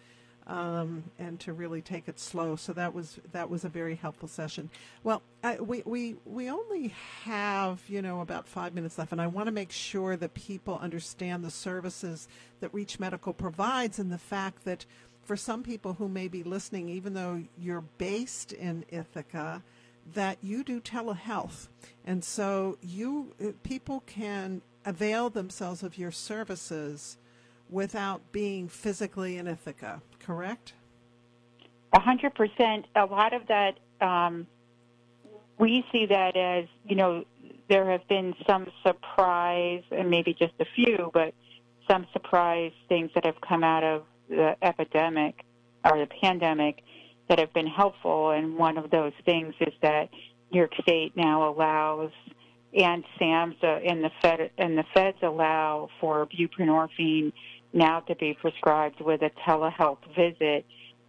um, 0.49 1.03
and 1.19 1.39
to 1.39 1.53
really 1.53 1.81
take 1.81 2.07
it 2.07 2.19
slow. 2.19 2.55
So 2.55 2.73
that 2.73 2.93
was 2.93 3.19
that 3.31 3.49
was 3.49 3.63
a 3.63 3.69
very 3.69 3.95
helpful 3.95 4.27
session. 4.27 4.69
Well, 5.03 5.21
I, 5.43 5.59
we, 5.59 5.83
we 5.85 6.15
we 6.25 6.49
only 6.49 6.93
have 7.23 7.81
you 7.87 8.01
know 8.01 8.21
about 8.21 8.47
five 8.47 8.73
minutes 8.73 8.97
left, 8.97 9.11
and 9.11 9.21
I 9.21 9.27
want 9.27 9.45
to 9.45 9.51
make 9.51 9.71
sure 9.71 10.17
that 10.17 10.33
people 10.33 10.79
understand 10.81 11.43
the 11.43 11.51
services 11.51 12.27
that 12.61 12.73
Reach 12.73 12.99
Medical 12.99 13.33
provides 13.33 13.99
and 13.99 14.11
the 14.11 14.17
fact 14.17 14.65
that 14.65 14.85
for 15.29 15.37
some 15.37 15.61
people 15.61 15.93
who 15.93 16.09
may 16.09 16.27
be 16.27 16.41
listening, 16.41 16.89
even 16.89 17.13
though 17.13 17.43
you're 17.55 17.83
based 17.99 18.51
in 18.51 18.83
Ithaca, 18.89 19.61
that 20.15 20.39
you 20.41 20.63
do 20.63 20.81
telehealth, 20.81 21.67
and 22.03 22.23
so 22.23 22.79
you 22.81 23.35
uh, 23.39 23.51
people 23.61 24.01
can 24.07 24.63
avail 24.87 25.29
themselves 25.29 25.83
of 25.83 25.99
your 25.99 26.09
services 26.09 27.19
without 27.69 28.31
being 28.31 28.67
physically 28.67 29.37
in 29.37 29.45
Ithaca. 29.45 30.01
Correct? 30.17 30.73
A 31.93 31.99
hundred 31.99 32.33
percent. 32.33 32.87
A 32.95 33.05
lot 33.05 33.31
of 33.31 33.43
that 33.49 33.77
um, 34.01 34.47
we 35.59 35.85
see 35.91 36.07
that 36.07 36.35
as 36.35 36.65
you 36.87 36.95
know 36.95 37.23
there 37.69 37.91
have 37.91 38.07
been 38.07 38.33
some 38.47 38.65
surprise, 38.81 39.83
and 39.91 40.09
maybe 40.09 40.33
just 40.33 40.53
a 40.59 40.65
few, 40.75 41.11
but 41.13 41.35
some 41.87 42.07
surprise 42.13 42.71
things 42.87 43.11
that 43.13 43.27
have 43.27 43.39
come 43.47 43.63
out 43.63 43.83
of 43.83 44.05
the 44.29 44.55
epidemic 44.61 45.43
or 45.83 45.99
the 45.99 46.07
pandemic 46.21 46.83
that 47.27 47.39
have 47.39 47.53
been 47.53 47.67
helpful. 47.67 48.31
And 48.31 48.57
one 48.57 48.77
of 48.77 48.89
those 48.89 49.13
things 49.25 49.53
is 49.59 49.73
that 49.81 50.09
New 50.51 50.59
York 50.59 50.73
State 50.81 51.15
now 51.15 51.49
allows 51.51 52.11
and 52.73 53.03
SAMHSA 53.19 53.89
and 53.89 54.03
the 54.03 54.11
Fed 54.21 54.51
and 54.57 54.77
the 54.77 54.83
feds 54.93 55.17
allow 55.23 55.89
for 55.99 56.27
buprenorphine 56.27 57.33
now 57.73 58.01
to 58.01 58.15
be 58.15 58.35
prescribed 58.39 59.01
with 59.01 59.21
a 59.21 59.31
telehealth 59.47 59.97
visit. 60.15 60.65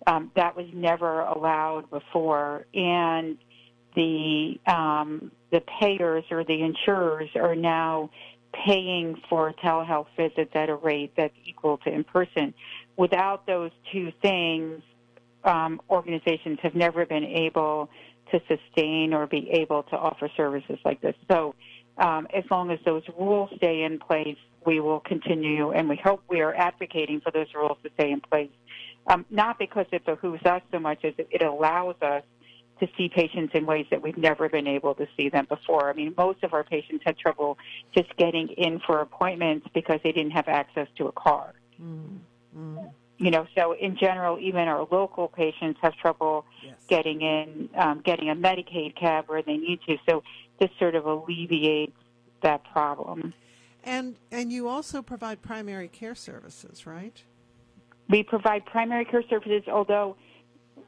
Um, 0.06 0.30
that 0.36 0.56
was 0.56 0.66
never 0.72 1.20
allowed 1.20 1.90
before, 1.90 2.66
and 2.72 3.36
the 3.94 4.58
um, 4.66 5.30
the 5.50 5.60
payers 5.80 6.24
or 6.30 6.44
the 6.44 6.62
insurers 6.62 7.28
are 7.34 7.54
now 7.54 8.10
paying 8.52 9.20
for 9.28 9.52
telehealth 9.64 10.06
visits 10.16 10.50
at 10.54 10.68
a 10.68 10.74
rate 10.74 11.12
that's 11.16 11.34
equal 11.44 11.78
to 11.78 11.92
in 11.92 12.04
person 12.04 12.52
without 12.96 13.46
those 13.46 13.70
two 13.92 14.12
things, 14.20 14.82
um, 15.44 15.80
organizations 15.88 16.58
have 16.62 16.74
never 16.74 17.06
been 17.06 17.24
able 17.24 17.88
to 18.30 18.40
sustain 18.46 19.14
or 19.14 19.26
be 19.26 19.48
able 19.50 19.82
to 19.84 19.96
offer 19.96 20.30
services 20.36 20.78
like 20.84 21.00
this. 21.00 21.14
So, 21.30 21.54
um, 21.98 22.28
as 22.34 22.44
long 22.50 22.70
as 22.70 22.78
those 22.84 23.02
rules 23.18 23.50
stay 23.56 23.82
in 23.82 23.98
place, 23.98 24.36
we 24.64 24.80
will 24.80 25.00
continue, 25.00 25.70
and 25.70 25.88
we 25.88 25.96
hope 25.96 26.22
we 26.28 26.40
are 26.40 26.54
advocating 26.54 27.20
for 27.20 27.30
those 27.30 27.48
rules 27.54 27.78
to 27.82 27.90
stay 27.94 28.10
in 28.10 28.20
place. 28.20 28.50
Um, 29.06 29.24
not 29.30 29.58
because 29.58 29.86
it 29.92 30.04
behooves 30.04 30.44
us 30.44 30.62
so 30.70 30.78
much 30.78 31.04
as 31.04 31.14
it 31.18 31.42
allows 31.42 31.96
us 32.02 32.22
to 32.80 32.88
see 32.96 33.08
patients 33.08 33.52
in 33.54 33.66
ways 33.66 33.86
that 33.90 34.02
we've 34.02 34.16
never 34.16 34.48
been 34.48 34.66
able 34.66 34.94
to 34.94 35.06
see 35.16 35.28
them 35.28 35.46
before. 35.48 35.90
I 35.90 35.92
mean, 35.92 36.14
most 36.16 36.42
of 36.42 36.52
our 36.52 36.64
patients 36.64 37.02
had 37.04 37.16
trouble 37.18 37.58
just 37.94 38.14
getting 38.16 38.48
in 38.48 38.80
for 38.80 39.00
appointments 39.00 39.66
because 39.72 40.00
they 40.02 40.12
didn't 40.12 40.32
have 40.32 40.48
access 40.48 40.88
to 40.96 41.06
a 41.06 41.12
car. 41.12 41.54
Mm. 41.80 42.18
Mm. 42.56 42.90
You 43.18 43.30
know, 43.30 43.46
so 43.54 43.72
in 43.72 43.96
general, 43.98 44.38
even 44.38 44.66
our 44.66 44.86
local 44.90 45.28
patients 45.28 45.78
have 45.82 45.94
trouble 45.96 46.46
yes. 46.64 46.74
getting 46.88 47.20
in, 47.20 47.68
um, 47.76 48.00
getting 48.02 48.30
a 48.30 48.34
Medicaid 48.34 48.96
cab 48.96 49.24
where 49.28 49.42
they 49.42 49.58
need 49.58 49.80
to. 49.86 49.98
So 50.08 50.22
this 50.58 50.70
sort 50.78 50.94
of 50.94 51.04
alleviates 51.04 51.92
that 52.42 52.64
problem. 52.72 53.34
And 53.84 54.16
and 54.30 54.52
you 54.52 54.68
also 54.68 55.02
provide 55.02 55.42
primary 55.42 55.88
care 55.88 56.14
services, 56.14 56.86
right? 56.86 57.22
We 58.08 58.22
provide 58.22 58.66
primary 58.66 59.04
care 59.04 59.22
services, 59.28 59.62
although 59.68 60.16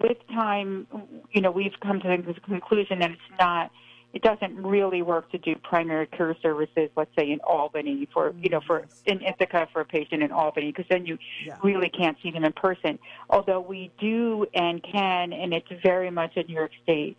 with 0.01 0.19
time, 0.29 0.87
you 1.33 1.41
know, 1.41 1.51
we've 1.51 1.79
come 1.81 2.01
to 2.01 2.09
the 2.09 2.41
conclusion 2.41 3.01
that 3.01 3.11
it's 3.11 3.21
not 3.39 3.71
it 4.13 4.23
doesn't 4.23 4.63
really 4.63 5.01
work 5.01 5.31
to 5.31 5.39
do 5.39 5.55
primary 5.57 6.07
care 6.07 6.37
services, 6.43 6.91
let's 6.97 7.11
say 7.19 7.31
in 7.31 7.41
Albany 7.41 8.07
for, 8.13 8.35
you 8.39 8.51
know, 8.51 8.61
for 8.67 8.87
in 9.07 9.23
Ithaca 9.23 9.69
for 9.73 9.81
a 9.81 9.85
patient 9.85 10.23
in 10.23 10.31
Albany, 10.31 10.67
because 10.67 10.85
then 10.91 11.07
you 11.07 11.17
yeah. 11.47 11.57
really 11.63 11.89
can't 11.89 12.17
see 12.23 12.31
them 12.31 12.45
in 12.45 12.53
person. 12.53 12.99
Although 13.31 13.61
we 13.61 13.91
do 13.99 14.47
and 14.55 14.83
can, 14.83 15.33
and 15.33 15.55
it's 15.55 15.69
very 15.83 16.11
much 16.11 16.37
a 16.37 16.43
New 16.43 16.55
York 16.55 16.73
State 16.83 17.17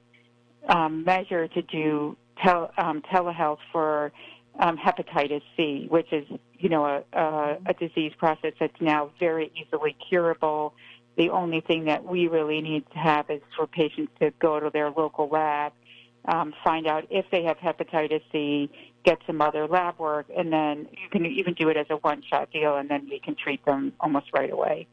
um, 0.70 1.04
measure 1.04 1.48
to 1.48 1.62
do 1.64 2.16
tel- 2.44 2.72
um, 2.78 3.02
telehealth 3.12 3.58
for 3.72 4.12
um, 4.60 4.78
hepatitis 4.78 5.42
C, 5.58 5.88
which 5.90 6.14
is, 6.14 6.28
you 6.60 6.70
know, 6.70 6.86
a, 6.86 7.04
a, 7.14 7.58
a 7.66 7.74
disease 7.74 8.14
process 8.20 8.54
that's 8.60 8.80
now 8.80 9.10
very 9.20 9.52
easily 9.60 9.96
curable. 10.10 10.76
The 11.16 11.30
only 11.30 11.62
thing 11.62 11.86
that 11.86 12.04
we 12.04 12.28
really 12.28 12.62
need 12.62 12.86
to 12.92 12.98
have 12.98 13.30
is 13.30 13.42
for 13.56 13.68
patients 13.68 14.12
to 14.20 14.32
go 14.40 14.60
to 14.60 14.70
their 14.70 14.90
local 14.90 15.28
lab 15.28 15.74
um, 16.26 16.54
find 16.64 16.88
out 16.88 17.06
if 17.10 17.26
they 17.32 17.44
have 17.44 17.58
hepatitis 17.58 18.22
C, 18.32 18.70
get 19.04 19.20
some 19.28 19.42
other 19.42 19.68
lab 19.68 20.00
work, 20.00 20.26
and 20.36 20.52
then 20.52 20.88
you 20.92 21.10
can 21.12 21.26
even 21.26 21.54
do 21.54 21.70
it 21.70 21.78
as 21.78 21.88
a 21.90 21.98
one-shot 21.98 22.52
deal, 22.52 22.78
and 22.78 22.90
then 22.90 23.08
we 23.10 23.20
can 23.20 23.36
treat 23.36 23.64
them 23.66 23.94
almost 24.00 24.28
right 24.34 24.52
away. 24.52 24.88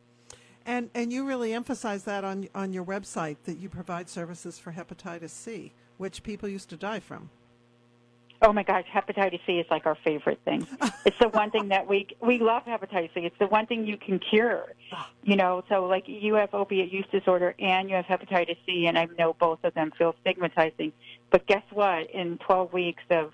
And 0.66 0.90
and 0.94 1.12
you 1.12 1.26
really 1.26 1.54
emphasize 1.54 2.04
that 2.04 2.22
on 2.22 2.48
on 2.54 2.72
your 2.72 2.84
website 2.84 3.36
that 3.44 3.58
you 3.58 3.68
provide 3.68 4.08
services 4.08 4.58
for 4.58 4.72
hepatitis 4.72 5.30
C, 5.30 5.72
which 5.96 6.22
people 6.22 6.48
used 6.48 6.68
to 6.70 6.76
die 6.76 7.00
from. 7.00 7.30
Oh 8.42 8.54
my 8.54 8.62
gosh, 8.62 8.86
hepatitis 8.92 9.40
C 9.46 9.58
is 9.58 9.66
like 9.70 9.84
our 9.84 9.96
favorite 10.02 10.40
thing. 10.46 10.66
it's 11.04 11.18
the 11.20 11.28
one 11.28 11.50
thing 11.50 11.68
that 11.68 11.86
we 11.86 12.06
we 12.22 12.38
love 12.38 12.62
hepatitis 12.64 13.12
C. 13.12 13.20
It's 13.20 13.38
the 13.38 13.46
one 13.46 13.66
thing 13.66 13.86
you 13.86 13.98
can 13.98 14.18
cure. 14.18 14.64
You 15.22 15.36
know, 15.36 15.62
so 15.68 15.84
like 15.84 16.04
you 16.06 16.34
have 16.34 16.54
opiate 16.54 16.90
use 16.90 17.04
disorder 17.12 17.54
and 17.58 17.90
you 17.90 17.96
have 17.96 18.06
hepatitis 18.06 18.56
C, 18.64 18.86
and 18.86 18.98
I 18.98 19.08
know 19.18 19.34
both 19.38 19.58
of 19.62 19.74
them 19.74 19.92
feel 19.98 20.14
stigmatizing. 20.22 20.92
But 21.30 21.46
guess 21.46 21.62
what? 21.70 22.10
In 22.10 22.38
12 22.38 22.72
weeks 22.72 23.02
of, 23.10 23.32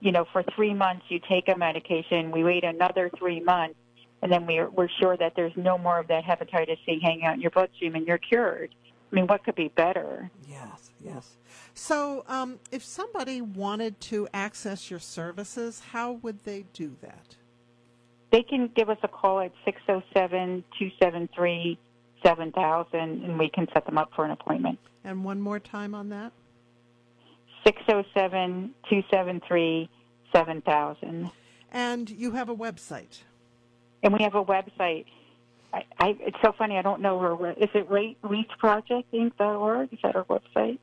you 0.00 0.10
know, 0.10 0.26
for 0.32 0.42
three 0.56 0.74
months 0.74 1.04
you 1.08 1.20
take 1.28 1.48
a 1.48 1.56
medication. 1.56 2.32
We 2.32 2.42
wait 2.42 2.64
another 2.64 3.08
three 3.16 3.38
months, 3.38 3.76
and 4.20 4.32
then 4.32 4.46
we're 4.46 4.68
we're 4.68 4.90
sure 5.00 5.16
that 5.16 5.34
there's 5.36 5.56
no 5.56 5.78
more 5.78 6.00
of 6.00 6.08
that 6.08 6.24
hepatitis 6.24 6.78
C 6.84 6.98
hanging 7.00 7.24
out 7.24 7.34
in 7.34 7.40
your 7.40 7.52
bloodstream, 7.52 7.94
and 7.94 8.04
you're 8.04 8.18
cured. 8.18 8.74
I 9.10 9.14
mean, 9.14 9.26
what 9.26 9.44
could 9.44 9.56
be 9.56 9.68
better? 9.68 10.30
Yes, 10.48 10.90
yes. 11.02 11.36
So, 11.74 12.24
um, 12.28 12.60
if 12.70 12.84
somebody 12.84 13.40
wanted 13.40 14.00
to 14.02 14.28
access 14.32 14.90
your 14.90 15.00
services, 15.00 15.82
how 15.92 16.12
would 16.12 16.44
they 16.44 16.66
do 16.72 16.96
that? 17.02 17.36
They 18.30 18.42
can 18.42 18.70
give 18.76 18.88
us 18.88 18.98
a 19.02 19.08
call 19.08 19.40
at 19.40 19.52
607 19.64 20.62
273 20.78 21.78
7000 22.22 23.00
and 23.00 23.38
we 23.38 23.48
can 23.48 23.66
set 23.72 23.86
them 23.86 23.98
up 23.98 24.10
for 24.14 24.24
an 24.24 24.30
appointment. 24.30 24.78
And 25.04 25.24
one 25.24 25.40
more 25.40 25.58
time 25.58 25.94
on 25.94 26.10
that 26.10 26.32
607 27.64 28.74
273 28.88 29.88
7000. 30.32 31.30
And 31.72 32.10
you 32.10 32.32
have 32.32 32.48
a 32.48 32.56
website. 32.56 33.20
And 34.02 34.12
we 34.12 34.22
have 34.22 34.34
a 34.34 34.44
website. 34.44 35.06
I, 35.72 35.84
I, 35.98 36.16
it's 36.20 36.36
so 36.42 36.52
funny. 36.56 36.78
I 36.78 36.82
don't 36.82 37.00
know 37.00 37.16
where. 37.16 37.52
Is 37.52 37.68
it 37.74 37.88
reachprojectinc.org? 37.88 39.92
Is 39.92 39.98
that 40.02 40.16
our 40.16 40.24
website? 40.24 40.78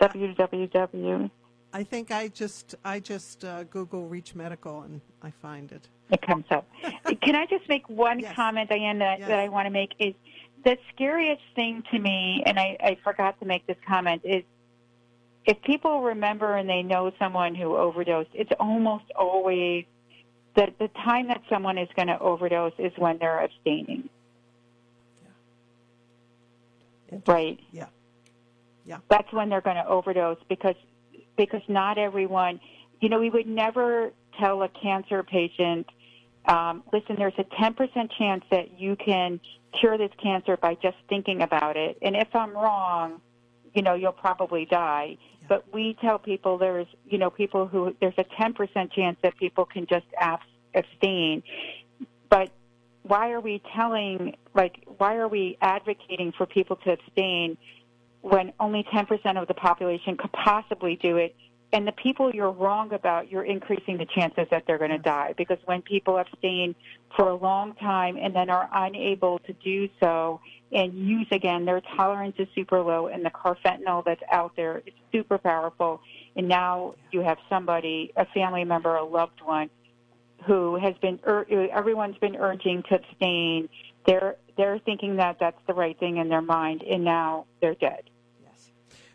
www. 0.00 1.30
I 1.74 1.84
think 1.84 2.10
I 2.10 2.28
just 2.28 2.74
I 2.84 3.00
just 3.00 3.44
uh, 3.44 3.64
Google 3.64 4.06
Reach 4.06 4.34
Medical 4.34 4.82
and 4.82 5.00
I 5.22 5.30
find 5.30 5.72
it. 5.72 5.88
It 6.10 6.20
comes 6.20 6.44
up. 6.50 6.68
Can 7.22 7.34
I 7.34 7.46
just 7.46 7.66
make 7.68 7.88
one 7.88 8.20
yes. 8.20 8.34
comment, 8.34 8.68
Diane, 8.68 8.98
that, 8.98 9.20
yes. 9.20 9.28
that 9.28 9.38
I 9.38 9.48
want 9.48 9.66
to 9.66 9.70
make 9.70 9.92
is 9.98 10.14
the 10.64 10.76
scariest 10.94 11.42
thing 11.54 11.82
to 11.90 11.98
me, 11.98 12.42
and 12.44 12.58
I, 12.58 12.76
I 12.80 12.98
forgot 13.02 13.40
to 13.40 13.46
make 13.46 13.66
this 13.66 13.78
comment, 13.88 14.20
is 14.24 14.42
if 15.46 15.60
people 15.62 16.02
remember 16.02 16.56
and 16.56 16.68
they 16.68 16.82
know 16.82 17.10
someone 17.18 17.54
who 17.54 17.76
overdosed, 17.76 18.28
it's 18.34 18.52
almost 18.60 19.04
always 19.18 19.86
that 20.56 20.78
the 20.78 20.88
time 20.88 21.28
that 21.28 21.42
someone 21.48 21.78
is 21.78 21.88
going 21.96 22.08
to 22.08 22.18
overdose 22.18 22.72
is 22.78 22.92
when 22.96 23.18
they're 23.18 23.40
abstaining. 23.42 24.08
Yeah. 27.10 27.18
Right. 27.26 27.60
Yeah. 27.72 27.86
Yeah. 28.84 28.98
That's 29.08 29.32
when 29.32 29.48
they're 29.48 29.60
going 29.60 29.76
to 29.76 29.86
overdose 29.86 30.38
because 30.48 30.76
because 31.36 31.62
not 31.68 31.98
everyone, 31.98 32.60
you 33.00 33.08
know, 33.08 33.18
we 33.18 33.30
would 33.30 33.46
never 33.46 34.12
tell 34.38 34.62
a 34.62 34.68
cancer 34.68 35.22
patient, 35.22 35.86
um, 36.46 36.82
listen, 36.92 37.16
there's 37.16 37.32
a 37.38 37.44
10% 37.44 38.10
chance 38.18 38.44
that 38.50 38.78
you 38.78 38.96
can 38.96 39.40
cure 39.80 39.96
this 39.96 40.10
cancer 40.22 40.56
by 40.56 40.74
just 40.74 40.96
thinking 41.08 41.42
about 41.42 41.76
it. 41.76 41.96
And 42.02 42.16
if 42.16 42.28
I'm 42.34 42.52
wrong, 42.52 43.20
you 43.74 43.82
know, 43.82 43.94
you'll 43.94 44.12
probably 44.12 44.66
die. 44.66 45.16
Yeah. 45.18 45.46
But 45.48 45.72
we 45.72 45.96
tell 46.00 46.18
people 46.18 46.58
there's, 46.58 46.86
you 47.06 47.18
know, 47.18 47.30
people 47.30 47.66
who, 47.66 47.94
there's 48.00 48.14
a 48.18 48.24
10% 48.24 48.92
chance 48.92 49.18
that 49.22 49.36
people 49.38 49.64
can 49.64 49.86
just 49.86 50.06
abstain. 50.74 51.42
But 52.28 52.50
why 53.02 53.32
are 53.32 53.40
we 53.40 53.62
telling, 53.76 54.36
like, 54.54 54.84
why 54.98 55.16
are 55.16 55.28
we 55.28 55.58
advocating 55.60 56.32
for 56.36 56.46
people 56.46 56.76
to 56.76 56.92
abstain 56.92 57.56
when 58.20 58.52
only 58.60 58.84
10% 58.94 59.40
of 59.40 59.48
the 59.48 59.54
population 59.54 60.16
could 60.16 60.32
possibly 60.32 60.96
do 60.96 61.16
it? 61.16 61.34
And 61.74 61.86
the 61.86 61.92
people 61.92 62.30
you're 62.34 62.50
wrong 62.50 62.92
about, 62.92 63.30
you're 63.30 63.44
increasing 63.44 63.96
the 63.96 64.06
chances 64.14 64.46
that 64.50 64.64
they're 64.66 64.78
going 64.78 64.90
to 64.90 64.98
die. 64.98 65.34
Because 65.38 65.58
when 65.64 65.80
people 65.80 66.18
abstain 66.18 66.74
for 67.16 67.30
a 67.30 67.34
long 67.34 67.74
time 67.76 68.18
and 68.18 68.36
then 68.36 68.50
are 68.50 68.68
unable 68.72 69.38
to 69.40 69.54
do 69.54 69.88
so 69.98 70.40
and 70.70 70.92
use 70.94 71.26
again, 71.30 71.64
their 71.64 71.80
tolerance 71.96 72.34
is 72.38 72.48
super 72.54 72.80
low, 72.80 73.06
and 73.06 73.24
the 73.24 73.30
carfentanil 73.30 74.04
that's 74.04 74.22
out 74.30 74.52
there 74.56 74.82
is 74.86 74.92
super 75.12 75.38
powerful. 75.38 76.00
And 76.36 76.48
now 76.48 76.94
you 77.10 77.20
have 77.20 77.38
somebody, 77.48 78.12
a 78.16 78.26
family 78.26 78.64
member, 78.64 78.94
a 78.94 79.04
loved 79.04 79.40
one, 79.42 79.70
who 80.46 80.76
has 80.76 80.94
been 81.00 81.20
everyone's 81.72 82.18
been 82.18 82.36
urging 82.36 82.82
to 82.88 82.96
abstain. 82.96 83.68
They're 84.06 84.36
they're 84.56 84.78
thinking 84.78 85.16
that 85.16 85.36
that's 85.40 85.60
the 85.66 85.74
right 85.74 85.98
thing 85.98 86.16
in 86.16 86.28
their 86.28 86.42
mind, 86.42 86.82
and 86.82 87.04
now 87.04 87.46
they're 87.60 87.74
dead. 87.74 88.02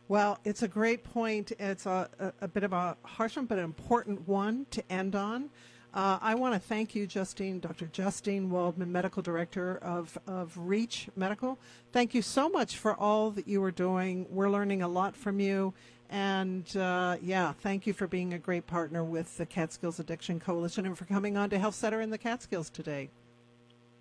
Well, 0.10 0.39
it's 0.46 0.63
a 0.63 0.67
great 0.67 1.04
point. 1.04 1.52
It's 1.60 1.86
a, 1.86 2.10
a, 2.20 2.34
a 2.41 2.48
bit 2.48 2.63
of 2.63 2.72
a 2.74 2.96
harsh 3.04 3.36
one, 3.36 3.46
but 3.46 3.58
an 3.58 3.65
important 3.65 4.28
one 4.28 4.65
to 4.72 4.91
end 4.91 5.15
on. 5.15 5.50
Uh, 5.93 6.20
I 6.22 6.36
want 6.36 6.54
to 6.54 6.60
thank 6.60 6.96
you, 6.96 7.08
Justine, 7.08 7.60
Dr. 7.60 7.88
Justine 7.88 8.50
Waldman, 8.50 8.91
Medical 8.91 9.22
Director 9.22 9.78
of, 9.78 10.17
of 10.28 10.56
REACH 10.58 11.10
Medical. 11.15 11.58
Thank 11.91 12.13
you 12.13 12.22
so 12.22 12.50
much 12.50 12.78
for 12.78 12.96
all 12.96 13.32
that 13.32 13.48
you 13.48 13.63
are 13.63 13.72
doing. 13.72 14.28
We're 14.30 14.50
learning 14.50 14.82
a 14.82 14.88
lot 14.88 15.15
from 15.15 15.39
you, 15.39 15.74
and 16.10 16.76
uh, 16.78 17.17
yeah, 17.22 17.52
thank 17.52 17.88
you 17.88 17.93
for 17.93 18.06
being 18.06 18.34
a 18.34 18.38
great 18.38 18.67
partner 18.67 19.04
with 19.04 19.38
the 19.38 19.46
Catskills 19.46 20.00
Addiction 20.00 20.39
Coalition 20.39 20.86
and 20.86 20.98
for 20.98 21.06
coming 21.06 21.36
on 21.36 21.50
to 21.50 21.60
Health 21.60 21.76
Cetera 21.76 22.04
in 22.04 22.12
the 22.12 22.17
Catskills 22.17 22.70
today. 22.70 23.10